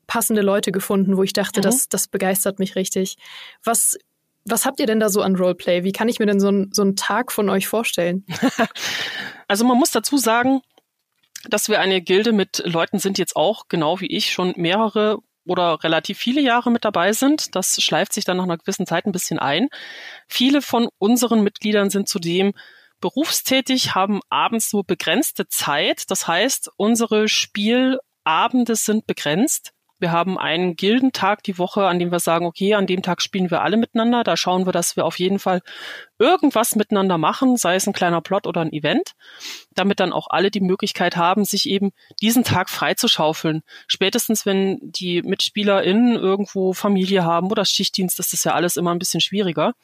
passende 0.06 0.42
Leute 0.42 0.72
gefunden, 0.72 1.16
wo 1.16 1.22
ich 1.22 1.32
dachte, 1.32 1.60
mhm. 1.60 1.62
das, 1.62 1.88
das 1.88 2.06
begeistert 2.08 2.58
mich 2.58 2.76
richtig. 2.76 3.16
Was 3.64 3.96
was 4.46 4.66
habt 4.66 4.78
ihr 4.78 4.86
denn 4.86 5.00
da 5.00 5.08
so 5.08 5.22
an 5.22 5.36
Roleplay? 5.36 5.84
Wie 5.84 5.92
kann 5.92 6.08
ich 6.08 6.18
mir 6.18 6.26
denn 6.26 6.38
so, 6.38 6.50
ein, 6.50 6.70
so 6.70 6.82
einen 6.82 6.96
Tag 6.96 7.32
von 7.32 7.48
euch 7.48 7.66
vorstellen? 7.66 8.26
also 9.48 9.64
man 9.64 9.78
muss 9.78 9.90
dazu 9.90 10.18
sagen, 10.18 10.60
dass 11.48 11.68
wir 11.68 11.80
eine 11.80 12.02
Gilde 12.02 12.32
mit 12.32 12.62
Leuten 12.66 12.98
sind, 12.98 13.16
die 13.16 13.22
jetzt 13.22 13.36
auch, 13.36 13.68
genau 13.68 14.00
wie 14.00 14.06
ich, 14.06 14.32
schon 14.32 14.52
mehrere 14.56 15.18
oder 15.46 15.82
relativ 15.82 16.18
viele 16.18 16.40
Jahre 16.40 16.70
mit 16.70 16.84
dabei 16.84 17.12
sind. 17.12 17.54
Das 17.54 17.82
schleift 17.82 18.12
sich 18.12 18.24
dann 18.24 18.36
nach 18.36 18.44
einer 18.44 18.58
gewissen 18.58 18.86
Zeit 18.86 19.06
ein 19.06 19.12
bisschen 19.12 19.38
ein. 19.38 19.68
Viele 20.26 20.62
von 20.62 20.88
unseren 20.98 21.42
Mitgliedern 21.42 21.90
sind 21.90 22.08
zudem 22.08 22.52
berufstätig, 23.00 23.94
haben 23.94 24.20
abends 24.30 24.72
nur 24.72 24.84
begrenzte 24.84 25.48
Zeit. 25.48 26.10
Das 26.10 26.26
heißt, 26.26 26.70
unsere 26.76 27.28
Spielabende 27.28 28.76
sind 28.76 29.06
begrenzt. 29.06 29.74
Wir 30.00 30.10
haben 30.10 30.38
einen 30.38 30.74
Gildentag 30.74 31.44
die 31.44 31.56
Woche, 31.56 31.86
an 31.86 31.98
dem 31.98 32.10
wir 32.10 32.18
sagen, 32.18 32.46
okay, 32.46 32.74
an 32.74 32.86
dem 32.86 33.00
Tag 33.00 33.22
spielen 33.22 33.50
wir 33.50 33.62
alle 33.62 33.76
miteinander. 33.76 34.24
Da 34.24 34.36
schauen 34.36 34.66
wir, 34.66 34.72
dass 34.72 34.96
wir 34.96 35.04
auf 35.04 35.18
jeden 35.18 35.38
Fall 35.38 35.62
irgendwas 36.18 36.74
miteinander 36.74 37.16
machen, 37.16 37.56
sei 37.56 37.76
es 37.76 37.86
ein 37.86 37.92
kleiner 37.92 38.20
Plot 38.20 38.46
oder 38.46 38.60
ein 38.60 38.72
Event, 38.72 39.12
damit 39.72 40.00
dann 40.00 40.12
auch 40.12 40.26
alle 40.28 40.50
die 40.50 40.60
Möglichkeit 40.60 41.16
haben, 41.16 41.44
sich 41.44 41.68
eben 41.68 41.92
diesen 42.20 42.42
Tag 42.44 42.70
freizuschaufeln. 42.70 43.62
Spätestens, 43.86 44.44
wenn 44.44 44.78
die 44.82 45.22
MitspielerInnen 45.22 46.16
irgendwo 46.16 46.72
Familie 46.72 47.24
haben 47.24 47.50
oder 47.50 47.64
Schichtdienst, 47.64 48.18
ist 48.18 48.32
das 48.32 48.44
ja 48.44 48.52
alles 48.52 48.76
immer 48.76 48.90
ein 48.90 48.98
bisschen 48.98 49.20
schwieriger. 49.20 49.74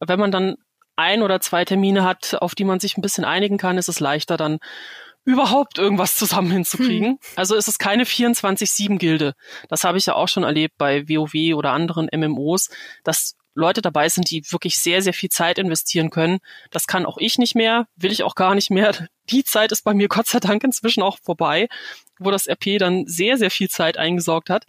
Wenn 0.00 0.18
man 0.18 0.32
dann 0.32 0.56
ein 0.96 1.22
oder 1.22 1.40
zwei 1.40 1.64
Termine 1.64 2.04
hat, 2.04 2.36
auf 2.40 2.54
die 2.54 2.64
man 2.64 2.80
sich 2.80 2.96
ein 2.96 3.02
bisschen 3.02 3.24
einigen 3.24 3.58
kann, 3.58 3.78
ist 3.78 3.88
es 3.88 4.00
leichter, 4.00 4.36
dann 4.36 4.58
überhaupt 5.24 5.78
irgendwas 5.78 6.16
zusammen 6.16 6.50
hinzukriegen. 6.50 7.12
Hm. 7.12 7.18
Also 7.36 7.56
es 7.56 7.68
ist 7.68 7.78
keine 7.78 8.04
24-7-Gilde. 8.04 9.34
Das 9.68 9.84
habe 9.84 9.98
ich 9.98 10.06
ja 10.06 10.14
auch 10.14 10.28
schon 10.28 10.44
erlebt 10.44 10.76
bei 10.78 11.08
WoW 11.08 11.56
oder 11.56 11.72
anderen 11.72 12.08
MMOs, 12.14 12.68
dass 13.04 13.36
Leute 13.54 13.82
dabei 13.82 14.08
sind, 14.08 14.30
die 14.30 14.42
wirklich 14.50 14.78
sehr, 14.78 15.00
sehr 15.02 15.14
viel 15.14 15.30
Zeit 15.30 15.58
investieren 15.58 16.10
können. 16.10 16.38
Das 16.70 16.86
kann 16.86 17.06
auch 17.06 17.18
ich 17.18 17.38
nicht 17.38 17.54
mehr, 17.54 17.86
will 17.96 18.12
ich 18.12 18.22
auch 18.22 18.34
gar 18.34 18.54
nicht 18.54 18.70
mehr. 18.70 19.08
Die 19.30 19.42
Zeit 19.42 19.72
ist 19.72 19.84
bei 19.84 19.94
mir 19.94 20.08
Gott 20.08 20.26
sei 20.26 20.38
Dank 20.38 20.62
inzwischen 20.64 21.02
auch 21.02 21.18
vorbei, 21.22 21.68
wo 22.18 22.30
das 22.30 22.46
RP 22.46 22.78
dann 22.78 23.06
sehr, 23.06 23.38
sehr 23.38 23.50
viel 23.50 23.70
Zeit 23.70 23.96
eingesaugt 23.96 24.50
hat. 24.50 24.66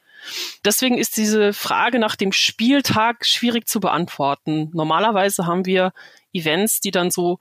Deswegen 0.63 0.97
ist 0.97 1.17
diese 1.17 1.51
Frage 1.51 1.99
nach 1.99 2.15
dem 2.15 2.31
Spieltag 2.31 3.25
schwierig 3.25 3.67
zu 3.67 3.81
beantworten. 3.81 4.71
Normalerweise 4.73 5.45
haben 5.45 5.65
wir 5.65 5.91
Events, 6.31 6.79
die 6.79 6.91
dann 6.91 7.11
so 7.11 7.37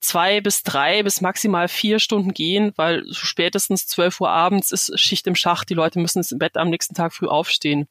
zwei 0.00 0.40
bis 0.40 0.62
drei 0.62 1.02
bis 1.02 1.20
maximal 1.20 1.68
vier 1.68 1.98
Stunden 1.98 2.32
gehen, 2.32 2.72
weil 2.76 3.04
spätestens 3.10 3.86
zwölf 3.86 4.20
Uhr 4.20 4.30
abends 4.30 4.70
ist 4.70 4.98
Schicht 4.98 5.26
im 5.26 5.34
Schacht. 5.34 5.70
Die 5.70 5.74
Leute 5.74 5.98
müssen 5.98 6.24
im 6.30 6.38
Bett 6.38 6.56
am 6.56 6.70
nächsten 6.70 6.94
Tag 6.94 7.12
früh 7.14 7.26
aufstehen. 7.26 7.88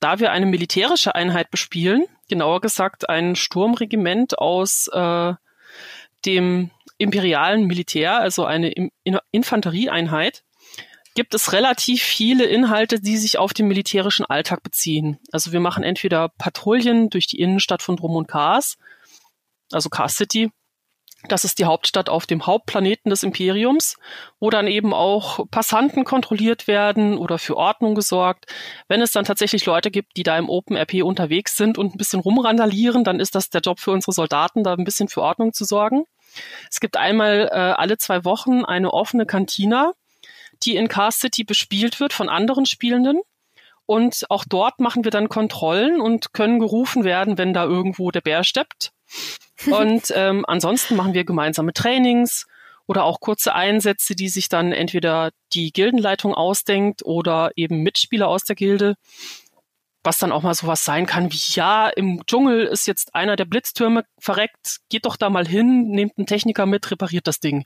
Da 0.00 0.18
wir 0.18 0.32
eine 0.32 0.46
militärische 0.46 1.14
Einheit 1.14 1.50
bespielen, 1.50 2.06
genauer 2.28 2.60
gesagt 2.60 3.08
ein 3.08 3.36
Sturmregiment 3.36 4.38
aus 4.38 4.88
äh, 4.88 5.34
dem 6.24 6.70
imperialen 6.98 7.66
Militär, 7.66 8.18
also 8.18 8.44
eine 8.44 8.90
Infanterieeinheit, 9.30 10.42
gibt 11.14 11.34
es 11.34 11.52
relativ 11.52 12.02
viele 12.02 12.44
Inhalte, 12.44 13.00
die 13.00 13.16
sich 13.16 13.38
auf 13.38 13.52
den 13.52 13.68
militärischen 13.68 14.26
Alltag 14.26 14.62
beziehen. 14.62 15.18
Also 15.32 15.52
wir 15.52 15.60
machen 15.60 15.82
entweder 15.82 16.28
Patrouillen 16.28 17.10
durch 17.10 17.26
die 17.26 17.40
Innenstadt 17.40 17.82
von 17.82 17.96
Drum 17.96 18.16
und 18.16 18.28
Kars, 18.28 18.76
also 19.72 19.88
Kars 19.88 20.16
City, 20.16 20.50
das 21.28 21.44
ist 21.44 21.58
die 21.58 21.66
Hauptstadt 21.66 22.08
auf 22.08 22.26
dem 22.26 22.46
Hauptplaneten 22.46 23.10
des 23.10 23.22
Imperiums, 23.22 23.96
wo 24.38 24.48
dann 24.48 24.66
eben 24.66 24.94
auch 24.94 25.46
Passanten 25.50 26.04
kontrolliert 26.04 26.66
werden 26.66 27.18
oder 27.18 27.38
für 27.38 27.56
Ordnung 27.56 27.94
gesorgt. 27.94 28.46
Wenn 28.88 29.02
es 29.02 29.12
dann 29.12 29.24
tatsächlich 29.24 29.66
Leute 29.66 29.90
gibt, 29.90 30.16
die 30.16 30.22
da 30.22 30.38
im 30.38 30.48
Open 30.48 30.76
RP 30.76 31.02
unterwegs 31.02 31.56
sind 31.56 31.76
und 31.76 31.94
ein 31.94 31.98
bisschen 31.98 32.20
rumrandalieren, 32.20 33.04
dann 33.04 33.20
ist 33.20 33.34
das 33.34 33.50
der 33.50 33.60
Job 33.60 33.80
für 33.80 33.90
unsere 33.90 34.12
Soldaten, 34.12 34.64
da 34.64 34.72
ein 34.72 34.84
bisschen 34.84 35.08
für 35.08 35.22
Ordnung 35.22 35.52
zu 35.52 35.64
sorgen. 35.64 36.04
Es 36.70 36.80
gibt 36.80 36.96
einmal 36.96 37.50
äh, 37.52 37.54
alle 37.54 37.98
zwei 37.98 38.24
Wochen 38.24 38.64
eine 38.64 38.92
offene 38.92 39.26
Kantina, 39.26 39.92
die 40.62 40.76
in 40.76 40.88
Car 40.88 41.12
City 41.12 41.44
bespielt 41.44 42.00
wird 42.00 42.12
von 42.12 42.28
anderen 42.28 42.64
Spielenden. 42.64 43.20
Und 43.84 44.24
auch 44.30 44.44
dort 44.48 44.78
machen 44.78 45.04
wir 45.04 45.10
dann 45.10 45.28
Kontrollen 45.28 46.00
und 46.00 46.32
können 46.32 46.60
gerufen 46.60 47.04
werden, 47.04 47.38
wenn 47.38 47.52
da 47.52 47.64
irgendwo 47.64 48.10
der 48.10 48.20
Bär 48.20 48.44
steppt. 48.44 48.92
Und 49.66 50.12
ähm, 50.14 50.44
ansonsten 50.46 50.96
machen 50.96 51.14
wir 51.14 51.24
gemeinsame 51.24 51.72
Trainings 51.72 52.46
oder 52.86 53.04
auch 53.04 53.20
kurze 53.20 53.54
Einsätze, 53.54 54.16
die 54.16 54.28
sich 54.28 54.48
dann 54.48 54.72
entweder 54.72 55.30
die 55.52 55.72
Gildenleitung 55.72 56.34
ausdenkt 56.34 57.04
oder 57.04 57.52
eben 57.54 57.82
Mitspieler 57.82 58.26
aus 58.28 58.44
der 58.44 58.56
Gilde. 58.56 58.96
Was 60.02 60.18
dann 60.18 60.32
auch 60.32 60.42
mal 60.42 60.54
sowas 60.54 60.84
sein 60.84 61.06
kann 61.06 61.30
wie, 61.30 61.38
ja, 61.52 61.88
im 61.88 62.24
Dschungel 62.26 62.66
ist 62.66 62.86
jetzt 62.86 63.14
einer 63.14 63.36
der 63.36 63.44
Blitztürme 63.44 64.04
verreckt, 64.18 64.80
geht 64.88 65.04
doch 65.04 65.16
da 65.16 65.28
mal 65.28 65.46
hin, 65.46 65.90
nehmt 65.90 66.16
einen 66.16 66.26
Techniker 66.26 66.64
mit, 66.64 66.90
repariert 66.90 67.26
das 67.26 67.38
Ding. 67.38 67.64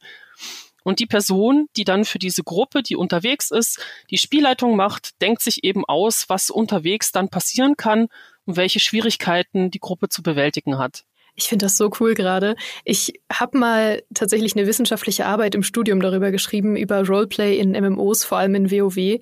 Und 0.82 0.98
die 0.98 1.06
Person, 1.06 1.68
die 1.76 1.84
dann 1.84 2.04
für 2.04 2.18
diese 2.18 2.42
Gruppe, 2.42 2.82
die 2.82 2.96
unterwegs 2.96 3.50
ist, 3.50 3.82
die 4.10 4.18
Spielleitung 4.18 4.76
macht, 4.76 5.20
denkt 5.22 5.40
sich 5.40 5.64
eben 5.64 5.84
aus, 5.86 6.26
was 6.28 6.50
unterwegs 6.50 7.12
dann 7.12 7.30
passieren 7.30 7.76
kann 7.76 8.08
und 8.44 8.56
welche 8.56 8.80
Schwierigkeiten 8.80 9.70
die 9.70 9.80
Gruppe 9.80 10.10
zu 10.10 10.22
bewältigen 10.22 10.76
hat. 10.76 11.04
Ich 11.36 11.48
finde 11.48 11.66
das 11.66 11.76
so 11.76 11.90
cool 11.98 12.14
gerade. 12.14 12.54
Ich 12.84 13.20
habe 13.32 13.58
mal 13.58 14.02
tatsächlich 14.14 14.56
eine 14.56 14.66
wissenschaftliche 14.66 15.26
Arbeit 15.26 15.54
im 15.54 15.64
Studium 15.64 16.00
darüber 16.00 16.30
geschrieben, 16.30 16.76
über 16.76 17.04
Roleplay 17.04 17.58
in 17.58 17.72
MMOs, 17.72 18.24
vor 18.24 18.38
allem 18.38 18.54
in 18.54 18.70
WoW. 18.70 19.20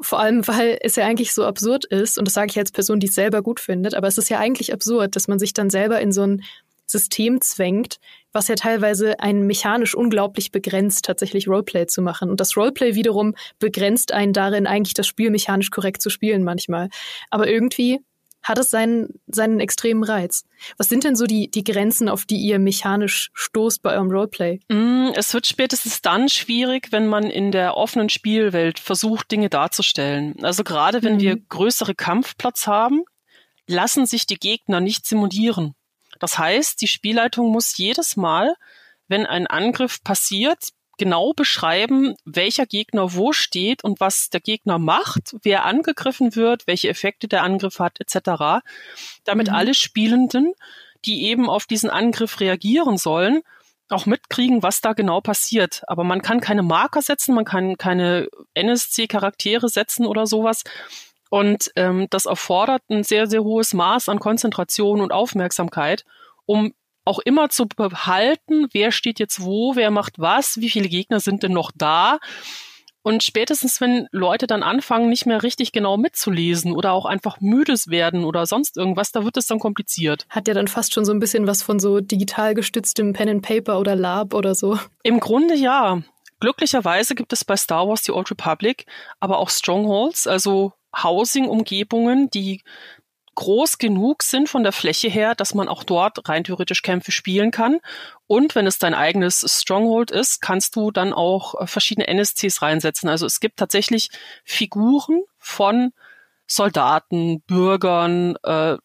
Vor 0.00 0.18
allem, 0.18 0.46
weil 0.48 0.78
es 0.80 0.96
ja 0.96 1.06
eigentlich 1.06 1.32
so 1.32 1.44
absurd 1.44 1.84
ist, 1.84 2.18
und 2.18 2.26
das 2.26 2.34
sage 2.34 2.50
ich 2.50 2.58
als 2.58 2.72
Person, 2.72 3.00
die 3.00 3.06
es 3.06 3.14
selber 3.14 3.42
gut 3.42 3.60
findet, 3.60 3.94
aber 3.94 4.08
es 4.08 4.18
ist 4.18 4.30
ja 4.30 4.38
eigentlich 4.38 4.72
absurd, 4.72 5.14
dass 5.14 5.28
man 5.28 5.38
sich 5.38 5.52
dann 5.52 5.70
selber 5.70 6.00
in 6.00 6.10
so 6.10 6.22
ein 6.22 6.42
System 6.86 7.40
zwängt, 7.40 7.98
was 8.32 8.48
ja 8.48 8.54
teilweise 8.54 9.20
einen 9.20 9.46
mechanisch 9.46 9.94
unglaublich 9.94 10.52
begrenzt, 10.52 11.04
tatsächlich 11.04 11.48
Roleplay 11.48 11.86
zu 11.86 12.02
machen. 12.02 12.30
Und 12.30 12.40
das 12.40 12.56
Roleplay 12.56 12.94
wiederum 12.94 13.34
begrenzt 13.58 14.12
einen 14.12 14.32
darin, 14.32 14.66
eigentlich 14.66 14.94
das 14.94 15.06
Spiel 15.06 15.30
mechanisch 15.30 15.70
korrekt 15.70 16.02
zu 16.02 16.10
spielen 16.10 16.44
manchmal. 16.44 16.88
Aber 17.30 17.48
irgendwie 17.48 18.00
hat 18.42 18.58
es 18.58 18.70
seinen, 18.70 19.20
seinen 19.26 19.60
extremen 19.60 20.02
Reiz. 20.02 20.44
Was 20.76 20.88
sind 20.88 21.04
denn 21.04 21.16
so 21.16 21.26
die, 21.26 21.50
die 21.50 21.64
Grenzen, 21.64 22.08
auf 22.08 22.24
die 22.24 22.38
ihr 22.38 22.58
mechanisch 22.58 23.30
stoßt 23.34 23.82
bei 23.82 23.94
eurem 23.94 24.10
Roleplay? 24.10 24.60
Mm, 24.68 25.10
es 25.14 25.32
wird 25.32 25.46
spätestens 25.46 26.02
dann 26.02 26.28
schwierig, 26.28 26.88
wenn 26.90 27.06
man 27.06 27.24
in 27.24 27.52
der 27.52 27.76
offenen 27.76 28.08
Spielwelt 28.08 28.78
versucht, 28.78 29.30
Dinge 29.30 29.48
darzustellen. 29.48 30.42
Also 30.42 30.64
gerade 30.64 31.02
wenn 31.02 31.14
mhm. 31.14 31.20
wir 31.20 31.36
größere 31.36 31.94
Kampfplatz 31.94 32.66
haben, 32.66 33.02
lassen 33.66 34.06
sich 34.06 34.26
die 34.26 34.38
Gegner 34.38 34.80
nicht 34.80 35.06
simulieren. 35.06 35.74
Das 36.18 36.38
heißt, 36.38 36.80
die 36.80 36.88
Spielleitung 36.88 37.50
muss 37.50 37.76
jedes 37.76 38.16
Mal, 38.16 38.54
wenn 39.08 39.26
ein 39.26 39.46
Angriff 39.46 40.02
passiert, 40.02 40.68
genau 41.02 41.32
beschreiben, 41.32 42.14
welcher 42.24 42.64
Gegner 42.64 43.14
wo 43.14 43.32
steht 43.32 43.82
und 43.82 43.98
was 43.98 44.30
der 44.30 44.40
Gegner 44.40 44.78
macht, 44.78 45.34
wer 45.42 45.64
angegriffen 45.64 46.36
wird, 46.36 46.68
welche 46.68 46.88
Effekte 46.88 47.26
der 47.26 47.42
Angriff 47.42 47.80
hat, 47.80 47.98
etc. 48.00 48.62
Damit 49.24 49.48
mhm. 49.48 49.54
alle 49.54 49.74
Spielenden, 49.74 50.54
die 51.04 51.24
eben 51.24 51.50
auf 51.50 51.66
diesen 51.66 51.90
Angriff 51.90 52.38
reagieren 52.38 52.98
sollen, 52.98 53.42
auch 53.88 54.06
mitkriegen, 54.06 54.62
was 54.62 54.80
da 54.80 54.92
genau 54.92 55.20
passiert. 55.20 55.82
Aber 55.88 56.04
man 56.04 56.22
kann 56.22 56.40
keine 56.40 56.62
Marker 56.62 57.02
setzen, 57.02 57.34
man 57.34 57.44
kann 57.44 57.76
keine 57.76 58.28
NSC-Charaktere 58.54 59.68
setzen 59.68 60.06
oder 60.06 60.28
sowas. 60.28 60.62
Und 61.30 61.72
ähm, 61.74 62.06
das 62.10 62.26
erfordert 62.26 62.82
ein 62.90 63.02
sehr, 63.02 63.26
sehr 63.26 63.42
hohes 63.42 63.74
Maß 63.74 64.08
an 64.08 64.20
Konzentration 64.20 65.00
und 65.00 65.10
Aufmerksamkeit, 65.10 66.04
um 66.46 66.74
auch 67.04 67.18
immer 67.18 67.48
zu 67.48 67.66
behalten, 67.66 68.66
wer 68.72 68.92
steht 68.92 69.18
jetzt 69.18 69.42
wo, 69.42 69.74
wer 69.76 69.90
macht 69.90 70.18
was, 70.18 70.60
wie 70.60 70.70
viele 70.70 70.88
Gegner 70.88 71.20
sind 71.20 71.42
denn 71.42 71.52
noch 71.52 71.72
da. 71.74 72.18
Und 73.02 73.24
spätestens, 73.24 73.80
wenn 73.80 74.06
Leute 74.12 74.46
dann 74.46 74.62
anfangen, 74.62 75.08
nicht 75.08 75.26
mehr 75.26 75.42
richtig 75.42 75.72
genau 75.72 75.96
mitzulesen 75.96 76.72
oder 76.72 76.92
auch 76.92 77.04
einfach 77.04 77.40
müdes 77.40 77.88
werden 77.88 78.24
oder 78.24 78.46
sonst 78.46 78.76
irgendwas, 78.76 79.10
da 79.10 79.24
wird 79.24 79.36
es 79.36 79.46
dann 79.46 79.58
kompliziert. 79.58 80.26
Hat 80.28 80.46
ja 80.46 80.54
dann 80.54 80.68
fast 80.68 80.94
schon 80.94 81.04
so 81.04 81.12
ein 81.12 81.18
bisschen 81.18 81.48
was 81.48 81.62
von 81.62 81.80
so 81.80 82.00
digital 82.00 82.54
gestütztem 82.54 83.12
Pen 83.12 83.28
and 83.28 83.42
Paper 83.42 83.80
oder 83.80 83.96
Lab 83.96 84.34
oder 84.34 84.54
so. 84.54 84.78
Im 85.02 85.18
Grunde 85.18 85.54
ja. 85.54 86.02
Glücklicherweise 86.38 87.14
gibt 87.14 87.32
es 87.32 87.44
bei 87.44 87.56
Star 87.56 87.88
Wars 87.88 88.02
die 88.02 88.12
Old 88.12 88.30
Republic, 88.30 88.86
aber 89.20 89.38
auch 89.38 89.50
Strongholds, 89.50 90.26
also 90.26 90.72
Housing-Umgebungen, 90.96 92.30
die 92.30 92.62
groß 93.34 93.78
genug 93.78 94.22
sind 94.22 94.48
von 94.48 94.62
der 94.62 94.72
Fläche 94.72 95.08
her, 95.08 95.34
dass 95.34 95.54
man 95.54 95.68
auch 95.68 95.84
dort 95.84 96.28
rein 96.28 96.44
theoretisch 96.44 96.82
Kämpfe 96.82 97.12
spielen 97.12 97.50
kann. 97.50 97.78
Und 98.26 98.54
wenn 98.54 98.66
es 98.66 98.78
dein 98.78 98.94
eigenes 98.94 99.44
Stronghold 99.46 100.10
ist, 100.10 100.40
kannst 100.40 100.76
du 100.76 100.90
dann 100.90 101.12
auch 101.12 101.60
äh, 101.60 101.66
verschiedene 101.66 102.08
NSCs 102.08 102.62
reinsetzen. 102.62 103.08
Also 103.08 103.26
es 103.26 103.40
gibt 103.40 103.58
tatsächlich 103.58 104.10
Figuren 104.44 105.22
von 105.38 105.92
Soldaten, 106.46 107.40
Bürgern, 107.42 108.36
äh, 108.42 108.76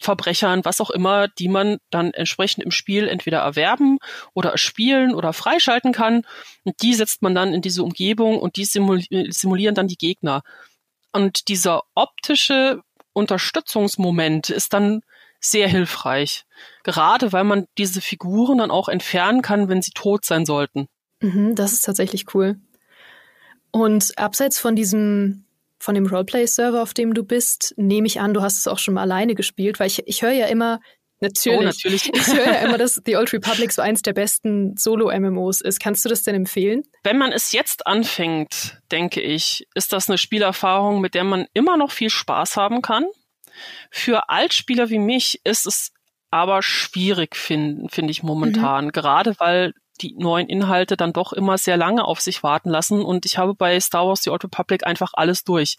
Verbrechern, 0.00 0.64
was 0.64 0.80
auch 0.80 0.90
immer, 0.90 1.26
die 1.26 1.48
man 1.48 1.78
dann 1.90 2.12
entsprechend 2.12 2.64
im 2.64 2.70
Spiel 2.70 3.08
entweder 3.08 3.38
erwerben 3.38 3.98
oder 4.32 4.56
spielen 4.56 5.14
oder 5.14 5.32
freischalten 5.32 5.92
kann. 5.92 6.22
Und 6.64 6.80
die 6.82 6.94
setzt 6.94 7.22
man 7.22 7.34
dann 7.34 7.52
in 7.52 7.62
diese 7.62 7.82
Umgebung 7.82 8.38
und 8.38 8.56
die 8.56 8.64
simulieren 8.64 9.74
dann 9.74 9.88
die 9.88 9.96
Gegner. 9.96 10.42
Und 11.12 11.48
dieser 11.48 11.82
optische 11.94 12.82
Unterstützungsmoment 13.18 14.50
ist 14.50 14.72
dann 14.72 15.02
sehr 15.40 15.68
hilfreich. 15.68 16.44
Gerade 16.82 17.32
weil 17.32 17.44
man 17.44 17.66
diese 17.76 18.00
Figuren 18.00 18.58
dann 18.58 18.70
auch 18.70 18.88
entfernen 18.88 19.42
kann, 19.42 19.68
wenn 19.68 19.82
sie 19.82 19.92
tot 19.92 20.24
sein 20.24 20.46
sollten. 20.46 20.88
Mhm, 21.20 21.54
das 21.54 21.72
ist 21.72 21.82
tatsächlich 21.82 22.34
cool. 22.34 22.56
Und 23.70 24.16
abseits 24.18 24.58
von 24.58 24.74
diesem, 24.74 25.44
von 25.78 25.94
dem 25.94 26.06
Roleplay-Server, 26.06 26.82
auf 26.82 26.94
dem 26.94 27.14
du 27.14 27.22
bist, 27.22 27.74
nehme 27.76 28.06
ich 28.06 28.20
an, 28.20 28.34
du 28.34 28.42
hast 28.42 28.58
es 28.58 28.66
auch 28.66 28.78
schon 28.78 28.94
mal 28.94 29.02
alleine 29.02 29.34
gespielt, 29.34 29.78
weil 29.78 29.88
ich, 29.88 30.06
ich 30.06 30.22
höre 30.22 30.32
ja 30.32 30.46
immer, 30.46 30.80
Natürlich. 31.20 31.58
Oh, 31.58 31.62
natürlich. 31.62 32.10
Ich 32.14 32.26
höre 32.26 32.46
ja 32.46 32.60
immer, 32.60 32.78
dass 32.78 33.00
The 33.04 33.16
Old 33.16 33.32
Republic 33.32 33.72
so 33.72 33.82
eins 33.82 34.02
der 34.02 34.12
besten 34.12 34.76
Solo-MMOs 34.76 35.60
ist. 35.60 35.80
Kannst 35.80 36.04
du 36.04 36.08
das 36.08 36.22
denn 36.22 36.34
empfehlen? 36.34 36.82
Wenn 37.02 37.18
man 37.18 37.32
es 37.32 37.52
jetzt 37.52 37.86
anfängt, 37.86 38.78
denke 38.90 39.20
ich, 39.20 39.66
ist 39.74 39.92
das 39.92 40.08
eine 40.08 40.18
Spielerfahrung, 40.18 41.00
mit 41.00 41.14
der 41.14 41.24
man 41.24 41.46
immer 41.54 41.76
noch 41.76 41.90
viel 41.90 42.10
Spaß 42.10 42.56
haben 42.56 42.82
kann. 42.82 43.06
Für 43.90 44.30
Altspieler 44.30 44.90
wie 44.90 45.00
mich 45.00 45.40
ist 45.44 45.66
es 45.66 45.92
aber 46.30 46.62
schwierig, 46.62 47.36
finde 47.36 47.88
find 47.88 48.10
ich 48.10 48.22
momentan. 48.22 48.86
Mhm. 48.86 48.92
Gerade 48.92 49.34
weil 49.38 49.72
die 50.00 50.14
neuen 50.16 50.48
Inhalte 50.48 50.96
dann 50.96 51.12
doch 51.12 51.32
immer 51.32 51.58
sehr 51.58 51.76
lange 51.76 52.04
auf 52.04 52.20
sich 52.20 52.42
warten 52.42 52.70
lassen. 52.70 53.02
Und 53.02 53.26
ich 53.26 53.38
habe 53.38 53.54
bei 53.54 53.78
Star 53.80 54.06
Wars 54.06 54.22
The 54.22 54.30
Old 54.30 54.44
Republic 54.44 54.86
einfach 54.86 55.12
alles 55.14 55.44
durch. 55.44 55.76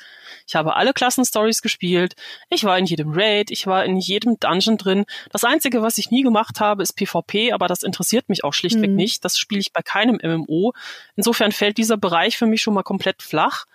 Ich 0.47 0.55
habe 0.55 0.75
alle 0.75 0.93
Klassenstories 0.93 1.61
gespielt. 1.61 2.15
Ich 2.49 2.63
war 2.63 2.77
in 2.77 2.85
jedem 2.85 3.11
Raid. 3.13 3.51
Ich 3.51 3.67
war 3.67 3.85
in 3.85 3.97
jedem 3.97 4.39
Dungeon 4.39 4.77
drin. 4.77 5.05
Das 5.31 5.43
Einzige, 5.43 5.81
was 5.81 5.97
ich 5.97 6.11
nie 6.11 6.23
gemacht 6.23 6.59
habe, 6.59 6.83
ist 6.83 6.93
PvP, 6.93 7.51
aber 7.51 7.67
das 7.67 7.83
interessiert 7.83 8.29
mich 8.29 8.43
auch 8.43 8.53
schlichtweg 8.53 8.89
mhm. 8.89 8.95
nicht. 8.95 9.25
Das 9.25 9.37
spiele 9.37 9.61
ich 9.61 9.73
bei 9.73 9.81
keinem 9.81 10.19
MMO. 10.23 10.73
Insofern 11.15 11.51
fällt 11.51 11.77
dieser 11.77 11.97
Bereich 11.97 12.37
für 12.37 12.45
mich 12.45 12.61
schon 12.61 12.73
mal 12.73 12.83
komplett 12.83 13.21
flach. 13.21 13.65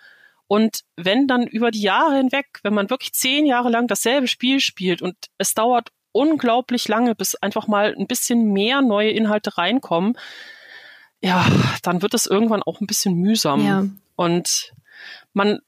Und 0.46 0.80
wenn 0.96 1.26
dann 1.26 1.46
über 1.46 1.70
die 1.70 1.80
Jahre 1.80 2.16
hinweg, 2.16 2.46
wenn 2.62 2.74
man 2.74 2.90
wirklich 2.90 3.12
zehn 3.14 3.46
Jahre 3.46 3.70
lang 3.70 3.86
dasselbe 3.86 4.28
Spiel 4.28 4.60
spielt 4.60 5.00
und 5.00 5.16
es 5.38 5.54
dauert 5.54 5.88
unglaublich 6.14 6.88
lange, 6.88 7.14
bis 7.14 7.34
einfach 7.34 7.66
mal 7.66 7.94
ein 7.98 8.06
bisschen 8.06 8.52
mehr 8.52 8.80
neue 8.80 9.10
Inhalte 9.10 9.58
reinkommen, 9.58 10.16
ja, 11.20 11.44
dann 11.82 12.02
wird 12.02 12.14
es 12.14 12.26
irgendwann 12.26 12.62
auch 12.62 12.80
ein 12.80 12.86
bisschen 12.86 13.14
mühsam. 13.14 13.66
Ja. 13.66 13.84
Und 14.16 14.72
man 15.32 15.60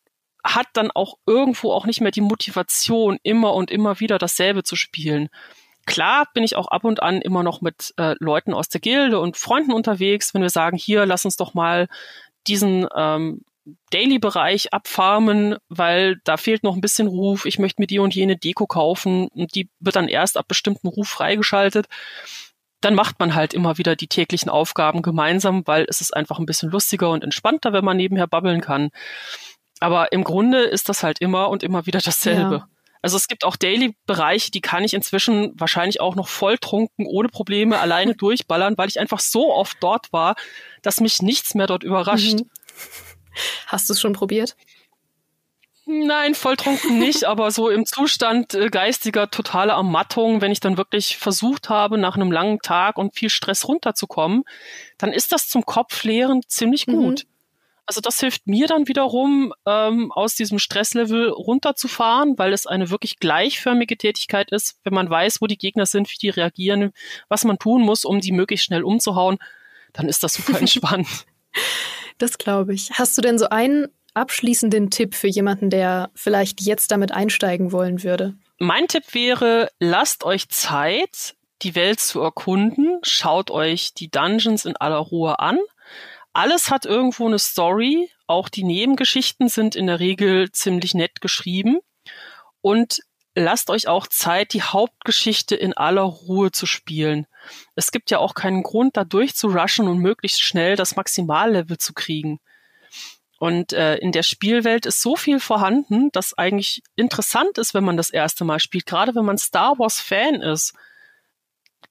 hat 0.44 0.68
dann 0.74 0.90
auch 0.90 1.18
irgendwo 1.26 1.72
auch 1.72 1.86
nicht 1.86 2.00
mehr 2.00 2.12
die 2.12 2.20
Motivation, 2.20 3.18
immer 3.22 3.54
und 3.54 3.70
immer 3.70 3.98
wieder 4.00 4.18
dasselbe 4.18 4.62
zu 4.62 4.76
spielen. 4.76 5.28
Klar 5.84 6.28
bin 6.34 6.44
ich 6.44 6.56
auch 6.56 6.68
ab 6.68 6.84
und 6.84 7.02
an 7.02 7.20
immer 7.20 7.42
noch 7.42 7.60
mit 7.60 7.94
äh, 7.96 8.14
Leuten 8.20 8.54
aus 8.54 8.68
der 8.68 8.80
Gilde 8.80 9.18
und 9.18 9.36
Freunden 9.36 9.72
unterwegs, 9.72 10.34
wenn 10.34 10.42
wir 10.42 10.50
sagen, 10.50 10.76
hier, 10.76 11.06
lass 11.06 11.24
uns 11.24 11.36
doch 11.36 11.54
mal 11.54 11.88
diesen 12.46 12.86
ähm, 12.94 13.42
Daily-Bereich 13.90 14.72
abfarmen, 14.72 15.56
weil 15.68 16.20
da 16.24 16.36
fehlt 16.36 16.62
noch 16.62 16.74
ein 16.74 16.80
bisschen 16.80 17.08
Ruf. 17.08 17.46
Ich 17.46 17.58
möchte 17.58 17.80
mir 17.82 17.86
die 17.86 17.98
und 17.98 18.14
jene 18.14 18.36
Deko 18.36 18.66
kaufen 18.66 19.28
und 19.28 19.54
die 19.54 19.68
wird 19.80 19.96
dann 19.96 20.08
erst 20.08 20.36
ab 20.36 20.46
bestimmten 20.48 20.88
Ruf 20.88 21.08
freigeschaltet. 21.08 21.86
Dann 22.80 22.94
macht 22.94 23.18
man 23.18 23.34
halt 23.34 23.54
immer 23.54 23.78
wieder 23.78 23.96
die 23.96 24.08
täglichen 24.08 24.50
Aufgaben 24.50 25.02
gemeinsam, 25.02 25.66
weil 25.66 25.86
es 25.88 26.00
ist 26.00 26.14
einfach 26.14 26.38
ein 26.38 26.46
bisschen 26.46 26.70
lustiger 26.70 27.10
und 27.10 27.24
entspannter, 27.24 27.72
wenn 27.72 27.84
man 27.84 27.96
nebenher 27.96 28.26
babbeln 28.26 28.60
kann. 28.60 28.90
Aber 29.80 30.12
im 30.12 30.24
Grunde 30.24 30.62
ist 30.62 30.88
das 30.88 31.02
halt 31.02 31.20
immer 31.20 31.50
und 31.50 31.62
immer 31.62 31.86
wieder 31.86 32.00
dasselbe. 32.00 32.54
Ja. 32.56 32.68
Also 33.02 33.16
es 33.16 33.28
gibt 33.28 33.44
auch 33.44 33.56
Daily-Bereiche, 33.56 34.50
die 34.50 34.60
kann 34.60 34.82
ich 34.82 34.94
inzwischen 34.94 35.52
wahrscheinlich 35.58 36.00
auch 36.00 36.16
noch 36.16 36.28
volltrunken, 36.28 37.06
ohne 37.06 37.28
Probleme 37.28 37.78
alleine 37.78 38.14
durchballern, 38.16 38.76
weil 38.78 38.88
ich 38.88 38.98
einfach 38.98 39.20
so 39.20 39.52
oft 39.52 39.76
dort 39.80 40.12
war, 40.12 40.34
dass 40.82 41.00
mich 41.00 41.22
nichts 41.22 41.54
mehr 41.54 41.66
dort 41.66 41.84
überrascht. 41.84 42.40
Mhm. 42.40 42.50
Hast 43.66 43.88
du 43.88 43.92
es 43.92 44.00
schon 44.00 44.12
probiert? 44.12 44.56
Nein, 45.88 46.34
volltrunken 46.34 46.98
nicht, 46.98 47.24
aber 47.28 47.52
so 47.52 47.70
im 47.70 47.86
Zustand 47.86 48.54
äh, 48.54 48.68
geistiger 48.68 49.30
totaler 49.30 49.74
Ermattung, 49.74 50.40
wenn 50.40 50.50
ich 50.50 50.58
dann 50.58 50.76
wirklich 50.76 51.16
versucht 51.16 51.68
habe, 51.68 51.96
nach 51.96 52.16
einem 52.16 52.32
langen 52.32 52.58
Tag 52.58 52.98
und 52.98 53.14
viel 53.14 53.30
Stress 53.30 53.68
runterzukommen, 53.68 54.42
dann 54.98 55.12
ist 55.12 55.30
das 55.30 55.48
zum 55.48 55.64
Kopfleeren 55.64 56.42
ziemlich 56.48 56.88
mhm. 56.88 56.92
gut. 56.92 57.24
Mhm. 57.24 57.30
Also 57.88 58.00
das 58.00 58.18
hilft 58.18 58.48
mir 58.48 58.66
dann 58.66 58.88
wiederum, 58.88 59.54
ähm, 59.64 60.10
aus 60.10 60.34
diesem 60.34 60.58
Stresslevel 60.58 61.28
runterzufahren, 61.28 62.36
weil 62.36 62.52
es 62.52 62.66
eine 62.66 62.90
wirklich 62.90 63.20
gleichförmige 63.20 63.96
Tätigkeit 63.96 64.50
ist, 64.50 64.80
wenn 64.82 64.92
man 64.92 65.08
weiß, 65.08 65.40
wo 65.40 65.46
die 65.46 65.56
Gegner 65.56 65.86
sind, 65.86 66.10
wie 66.10 66.18
die 66.20 66.30
reagieren, 66.30 66.92
was 67.28 67.44
man 67.44 67.60
tun 67.60 67.82
muss, 67.82 68.04
um 68.04 68.20
die 68.20 68.32
möglichst 68.32 68.66
schnell 68.66 68.82
umzuhauen, 68.82 69.38
dann 69.92 70.08
ist 70.08 70.24
das 70.24 70.34
super 70.34 70.58
entspannt. 70.60 71.06
Das 72.18 72.38
glaube 72.38 72.74
ich. 72.74 72.90
Hast 72.92 73.16
du 73.16 73.22
denn 73.22 73.38
so 73.38 73.48
einen 73.48 73.88
abschließenden 74.14 74.90
Tipp 74.90 75.14
für 75.14 75.28
jemanden, 75.28 75.70
der 75.70 76.10
vielleicht 76.14 76.60
jetzt 76.62 76.90
damit 76.90 77.12
einsteigen 77.12 77.72
wollen 77.72 78.02
würde? 78.02 78.34
Mein 78.58 78.88
Tipp 78.88 79.12
wäre, 79.12 79.70
lasst 79.78 80.24
euch 80.24 80.48
Zeit, 80.48 81.36
die 81.62 81.74
Welt 81.74 82.00
zu 82.00 82.20
erkunden. 82.20 82.98
Schaut 83.02 83.50
euch 83.50 83.92
die 83.94 84.10
Dungeons 84.10 84.64
in 84.64 84.76
aller 84.76 84.98
Ruhe 84.98 85.38
an. 85.38 85.58
Alles 86.32 86.70
hat 86.70 86.86
irgendwo 86.86 87.26
eine 87.26 87.38
Story. 87.38 88.10
Auch 88.26 88.48
die 88.48 88.64
Nebengeschichten 88.64 89.48
sind 89.48 89.76
in 89.76 89.86
der 89.86 90.00
Regel 90.00 90.50
ziemlich 90.52 90.94
nett 90.94 91.20
geschrieben. 91.20 91.78
Und 92.60 93.00
lasst 93.36 93.70
euch 93.70 93.86
auch 93.86 94.06
Zeit, 94.06 94.54
die 94.54 94.62
Hauptgeschichte 94.62 95.54
in 95.54 95.74
aller 95.74 96.02
Ruhe 96.02 96.50
zu 96.50 96.66
spielen. 96.66 97.26
Es 97.74 97.92
gibt 97.92 98.10
ja 98.10 98.18
auch 98.18 98.34
keinen 98.34 98.62
Grund, 98.62 98.96
da 98.96 99.04
durchzurushen 99.04 99.86
und 99.86 99.98
möglichst 99.98 100.42
schnell 100.42 100.74
das 100.74 100.96
Maximallevel 100.96 101.78
zu 101.78 101.92
kriegen. 101.92 102.40
Und 103.38 103.74
äh, 103.74 103.96
in 103.96 104.12
der 104.12 104.22
Spielwelt 104.22 104.86
ist 104.86 105.02
so 105.02 105.14
viel 105.14 105.40
vorhanden, 105.40 106.10
dass 106.12 106.36
eigentlich 106.36 106.82
interessant 106.96 107.58
ist, 107.58 107.74
wenn 107.74 107.84
man 107.84 107.98
das 107.98 108.08
erste 108.08 108.44
Mal 108.44 108.58
spielt, 108.58 108.86
gerade 108.86 109.14
wenn 109.14 109.26
man 109.26 109.36
Star 109.36 109.78
Wars 109.78 110.00
Fan 110.00 110.36
ist. 110.36 110.72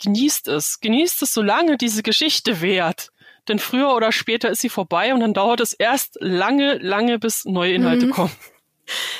Genießt 0.04 0.48
es, 0.48 0.80
genießt 0.80 1.22
es, 1.22 1.34
solange 1.34 1.78
diese 1.78 2.02
Geschichte 2.02 2.62
währt. 2.62 3.12
Denn 3.48 3.60
früher 3.60 3.94
oder 3.94 4.12
später 4.12 4.50
ist 4.50 4.62
sie 4.62 4.70
vorbei 4.70 5.14
und 5.14 5.20
dann 5.20 5.36
dauert 5.36 5.60
es 5.60 5.74
erst 5.74 6.18
lange, 6.20 6.80
lange, 6.80 7.20
bis 7.20 7.46
neue 7.46 7.74
Inhalte 7.74 8.08
mhm. 8.08 8.12
kommen. 8.12 8.36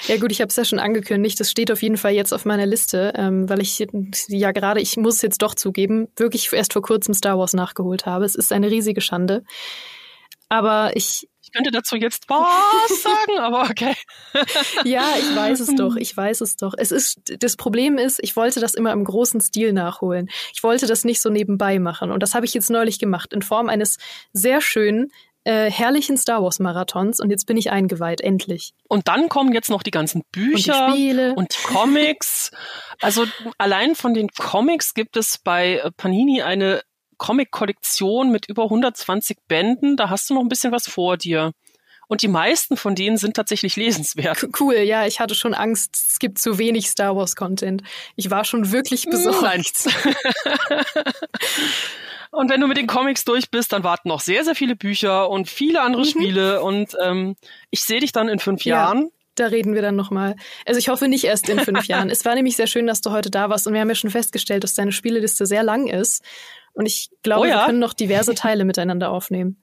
Ja 0.08 0.18
gut, 0.18 0.32
ich 0.32 0.42
habe 0.42 0.50
es 0.50 0.56
ja 0.56 0.66
schon 0.66 0.80
angekündigt. 0.80 1.40
Das 1.40 1.50
steht 1.50 1.72
auf 1.72 1.82
jeden 1.82 1.98
Fall 1.98 2.14
jetzt 2.14 2.34
auf 2.34 2.46
meiner 2.46 2.66
Liste, 2.66 3.14
ähm, 3.16 3.50
weil 3.50 3.62
ich 3.62 3.86
ja 4.28 4.52
gerade, 4.52 4.82
ich 4.82 4.98
muss 4.98 5.16
es 5.16 5.22
jetzt 5.22 5.42
doch 5.42 5.56
zugeben, 5.56 6.08
wirklich 6.16 6.52
erst 6.54 6.74
vor 6.74 6.82
kurzem 6.82 7.14
Star 7.14 7.38
Wars 7.38 7.54
nachgeholt 7.54 8.06
habe. 8.06 8.26
Es 8.26 8.36
ist 8.36 8.52
eine 8.52 8.70
riesige 8.70 9.02
Schande. 9.02 9.44
Aber 10.50 10.96
ich. 10.96 11.28
Ich 11.42 11.52
könnte 11.52 11.72
dazu 11.72 11.96
jetzt 11.96 12.28
was 12.28 13.04
sagen, 13.04 13.40
aber 13.40 13.70
okay. 13.70 13.94
ja, 14.84 15.06
ich 15.20 15.36
weiß 15.36 15.60
es 15.60 15.76
doch. 15.76 15.96
Ich 15.96 16.18
weiß 16.18 16.42
es 16.42 16.58
doch. 16.58 16.74
Es 16.76 16.92
ist, 16.92 17.22
das 17.40 17.56
Problem 17.56 17.98
ist, 18.00 18.20
ich 18.22 18.36
wollte 18.36 18.60
das 18.60 18.74
immer 18.74 18.92
im 18.92 19.04
großen 19.04 19.40
Stil 19.40 19.72
nachholen. 19.72 20.28
Ich 20.54 20.64
wollte 20.64 20.88
das 20.88 21.06
nicht 21.06 21.22
so 21.22 21.30
nebenbei 21.30 21.78
machen. 21.80 22.12
Und 22.12 22.24
das 22.24 22.34
habe 22.34 22.46
ich 22.48 22.54
jetzt 22.56 22.72
neulich 22.72 22.98
gemacht 22.98 23.32
in 23.32 23.44
Form 23.44 23.70
eines 23.70 23.98
sehr 24.34 24.60
schönen, 24.60 25.12
äh, 25.46 25.72
herrlichen 25.72 26.18
Star 26.18 26.44
Wars 26.44 26.60
Marathons 26.60 27.20
und 27.20 27.30
jetzt 27.30 27.46
bin 27.46 27.56
ich 27.56 27.72
eingeweiht, 27.72 28.20
endlich. 28.20 28.74
Und 28.90 29.08
dann 29.08 29.30
kommen 29.30 29.54
jetzt 29.54 29.70
noch 29.70 29.84
die 29.84 29.92
ganzen 29.92 30.24
Bücher 30.32 30.88
und 30.88 30.98
die, 30.98 31.34
und 31.36 31.54
die 31.54 31.74
Comics. 31.74 32.52
also 33.00 33.26
allein 33.58 33.96
von 33.96 34.14
den 34.14 34.30
Comics 34.30 34.94
gibt 34.94 35.18
es 35.18 35.38
bei 35.38 35.82
Panini 35.98 36.42
eine 36.42 36.82
Comic-Kollektion 37.18 38.32
mit 38.32 38.50
über 38.50 38.64
120 38.64 39.38
Bänden. 39.48 39.96
Da 39.98 40.10
hast 40.10 40.30
du 40.30 40.34
noch 40.34 40.42
ein 40.42 40.50
bisschen 40.50 40.72
was 40.72 40.88
vor 40.88 41.16
dir. 41.16 41.52
Und 42.08 42.22
die 42.22 42.28
meisten 42.28 42.78
von 42.78 42.94
denen 42.96 43.18
sind 43.18 43.36
tatsächlich 43.36 43.76
lesenswert. 43.76 44.48
Cool, 44.60 44.76
ja, 44.76 45.06
ich 45.06 45.20
hatte 45.20 45.36
schon 45.36 45.54
Angst, 45.54 45.96
es 45.96 46.20
gibt 46.20 46.40
zu 46.40 46.58
wenig 46.58 46.90
Star 46.90 47.16
Wars 47.16 47.36
Content. 47.36 47.82
Ich 48.16 48.30
war 48.30 48.46
schon 48.46 48.72
wirklich 48.72 49.06
besorgt. 49.06 49.42
Nein. 49.42 49.64
Und 52.36 52.50
wenn 52.50 52.60
du 52.60 52.68
mit 52.68 52.78
den 52.78 52.88
Comics 52.88 53.24
durch 53.24 53.50
bist, 53.50 53.72
dann 53.72 53.84
warten 53.84 54.10
noch 54.10 54.20
sehr, 54.20 54.44
sehr 54.44 54.56
viele 54.56 54.76
Bücher 54.76 55.30
und 55.30 55.48
viele 55.48 55.82
andere 55.82 56.02
mhm. 56.02 56.08
Spiele. 56.08 56.62
Und 56.62 56.96
ähm, 57.02 57.36
ich 57.72 57.84
sehe 57.84 58.02
dich 58.02 58.12
dann 58.12 58.28
in 58.28 58.40
fünf 58.40 58.66
ja. 58.66 58.76
Jahren. 58.76 59.10
Da 59.36 59.48
reden 59.48 59.74
wir 59.74 59.82
dann 59.82 59.96
nochmal. 59.96 60.36
Also 60.66 60.78
ich 60.78 60.90
hoffe 60.90 61.08
nicht 61.08 61.24
erst 61.24 61.50
in 61.50 61.60
fünf 61.60 61.86
Jahren. 61.88 62.10
Es 62.10 62.26
war 62.26 62.36
nämlich 62.36 62.56
sehr 62.56 62.68
schön, 62.68 62.88
dass 62.88 63.02
du 63.02 63.12
heute 63.12 63.32
da 63.32 63.50
warst 63.50 63.68
und 63.68 63.74
wir 63.74 63.82
haben 63.82 63.90
ja 63.90 63.96
schon 63.96 64.10
festgestellt, 64.10 64.64
dass 64.64 64.74
deine 64.74 64.92
Spieleliste 64.92 65.46
sehr 65.46 65.64
lang 65.64 65.88
ist. 65.88 66.24
Und 66.74 66.86
ich 66.86 67.10
glaube, 67.24 67.42
oh 67.42 67.50
ja. 67.50 67.60
wir 67.60 67.66
können 67.68 67.80
noch 67.80 67.94
diverse 67.94 68.36
Teile 68.36 68.66
miteinander 68.66 69.12
aufnehmen. 69.12 69.62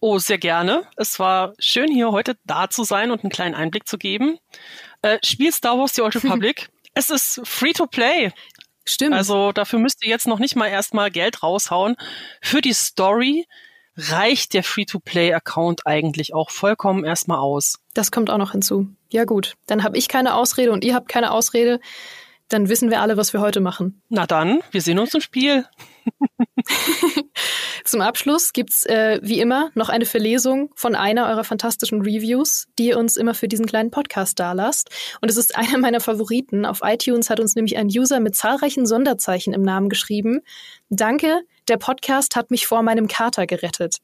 Oh, 0.00 0.18
sehr 0.18 0.38
gerne. 0.38 0.82
Es 0.96 1.18
war 1.18 1.54
schön, 1.58 1.90
hier 1.90 2.12
heute 2.12 2.36
da 2.44 2.70
zu 2.70 2.84
sein 2.84 3.10
und 3.10 3.22
einen 3.22 3.30
kleinen 3.30 3.54
Einblick 3.54 3.88
zu 3.88 3.98
geben. 3.98 4.38
Äh, 5.02 5.18
Spiel 5.24 5.52
Star 5.52 5.78
Wars 5.78 5.94
The 5.94 6.02
Old 6.02 6.14
Republic. 6.16 6.68
es 6.94 7.10
ist 7.10 7.40
free 7.44 7.72
to 7.72 7.86
play. 7.86 8.32
Stimmt. 8.88 9.14
Also 9.14 9.52
dafür 9.52 9.78
müsst 9.78 10.04
ihr 10.04 10.10
jetzt 10.10 10.26
noch 10.26 10.38
nicht 10.38 10.56
mal 10.56 10.68
erstmal 10.68 11.10
Geld 11.10 11.42
raushauen. 11.42 11.96
Für 12.40 12.60
die 12.60 12.72
Story 12.72 13.46
reicht 13.96 14.54
der 14.54 14.62
Free-to-Play-Account 14.62 15.86
eigentlich 15.86 16.32
auch 16.32 16.50
vollkommen 16.50 17.04
erstmal 17.04 17.38
aus. 17.38 17.80
Das 17.94 18.10
kommt 18.10 18.30
auch 18.30 18.38
noch 18.38 18.52
hinzu. 18.52 18.88
Ja 19.10 19.24
gut, 19.24 19.56
dann 19.66 19.82
habe 19.82 19.98
ich 19.98 20.08
keine 20.08 20.34
Ausrede 20.34 20.72
und 20.72 20.84
ihr 20.84 20.94
habt 20.94 21.08
keine 21.08 21.32
Ausrede. 21.32 21.80
Dann 22.48 22.68
wissen 22.68 22.90
wir 22.90 23.02
alle, 23.02 23.16
was 23.16 23.32
wir 23.32 23.40
heute 23.40 23.60
machen. 23.60 24.02
Na 24.08 24.26
dann, 24.26 24.60
wir 24.70 24.80
sehen 24.80 24.98
uns 24.98 25.14
im 25.14 25.20
Spiel. 25.20 25.66
Zum 27.84 28.00
Abschluss 28.00 28.52
gibt's 28.52 28.86
äh, 28.86 29.20
wie 29.22 29.40
immer 29.40 29.70
noch 29.74 29.88
eine 29.90 30.06
Verlesung 30.06 30.70
von 30.74 30.94
einer 30.94 31.26
eurer 31.26 31.44
fantastischen 31.44 32.00
Reviews, 32.00 32.66
die 32.78 32.88
ihr 32.88 32.98
uns 32.98 33.16
immer 33.16 33.34
für 33.34 33.48
diesen 33.48 33.66
kleinen 33.66 33.90
Podcast 33.90 34.38
dalasst. 34.38 34.88
Und 35.20 35.30
es 35.30 35.36
ist 35.36 35.56
einer 35.56 35.78
meiner 35.78 36.00
Favoriten. 36.00 36.64
Auf 36.64 36.80
iTunes 36.82 37.28
hat 37.28 37.40
uns 37.40 37.54
nämlich 37.54 37.76
ein 37.76 37.88
User 37.88 38.20
mit 38.20 38.34
zahlreichen 38.34 38.86
Sonderzeichen 38.86 39.52
im 39.52 39.62
Namen 39.62 39.88
geschrieben. 39.88 40.40
Danke, 40.88 41.42
der 41.68 41.76
Podcast 41.76 42.34
hat 42.36 42.50
mich 42.50 42.66
vor 42.66 42.82
meinem 42.82 43.08
Kater 43.08 43.46
gerettet. 43.46 43.98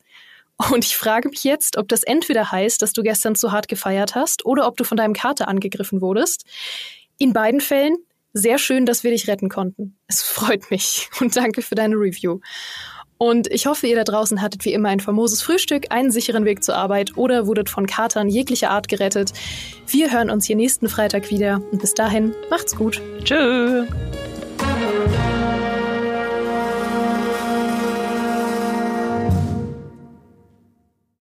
Und 0.71 0.85
ich 0.85 0.97
frage 0.97 1.29
mich 1.29 1.45
jetzt, 1.45 1.79
ob 1.79 1.89
das 1.89 2.05
entweder 2.05 2.53
heißt, 2.53 2.81
dass 2.81 2.93
du 2.93 3.03
gestern 3.03 3.35
zu 3.35 3.53
hart 3.53 3.69
gefeiert 3.69 4.15
hast 4.15 4.45
oder 4.45 4.67
ob 4.67 4.77
du 4.77 4.85
von 4.85 4.97
deinem 4.97 5.15
Kater 5.15 5.49
angegriffen 5.49 6.01
wurdest. 6.01 6.45
In 7.19 7.33
beiden 7.33 7.61
Fällen 7.61 7.97
sehr 8.35 8.59
schön, 8.59 8.85
dass 8.85 9.05
wir 9.05 9.13
dich 9.13 9.29
retten 9.29 9.49
konnten. 9.49 9.97
Es 10.07 10.23
freut 10.23 10.71
mich 10.71 11.09
und 11.21 11.37
danke 11.37 11.63
für 11.63 11.75
deine 11.75 11.95
Review. 11.95 12.41
Und 13.17 13.47
ich 13.51 13.67
hoffe, 13.67 13.87
ihr 13.87 13.97
da 13.97 14.05
draußen 14.05 14.43
hattet 14.43 14.65
wie 14.65 14.73
immer 14.73 14.89
ein 14.89 15.01
famoses 15.01 15.41
Frühstück, 15.41 15.87
einen 15.91 16.11
sicheren 16.11 16.45
Weg 16.45 16.65
zur 16.65 16.75
Arbeit 16.75 17.17
oder 17.17 17.47
wurdet 17.47 17.71
von 17.71 17.87
Katern 17.87 18.29
jeglicher 18.29 18.71
Art 18.71 18.89
gerettet. 18.89 19.33
Wir 19.87 20.13
hören 20.13 20.31
uns 20.31 20.45
hier 20.47 20.57
nächsten 20.57 20.89
Freitag 20.89 21.31
wieder 21.31 21.63
und 21.71 21.81
bis 21.81 21.95
dahin 21.95 22.35
macht's 22.51 22.75
gut. 22.77 23.01
Tschö. 23.23 23.87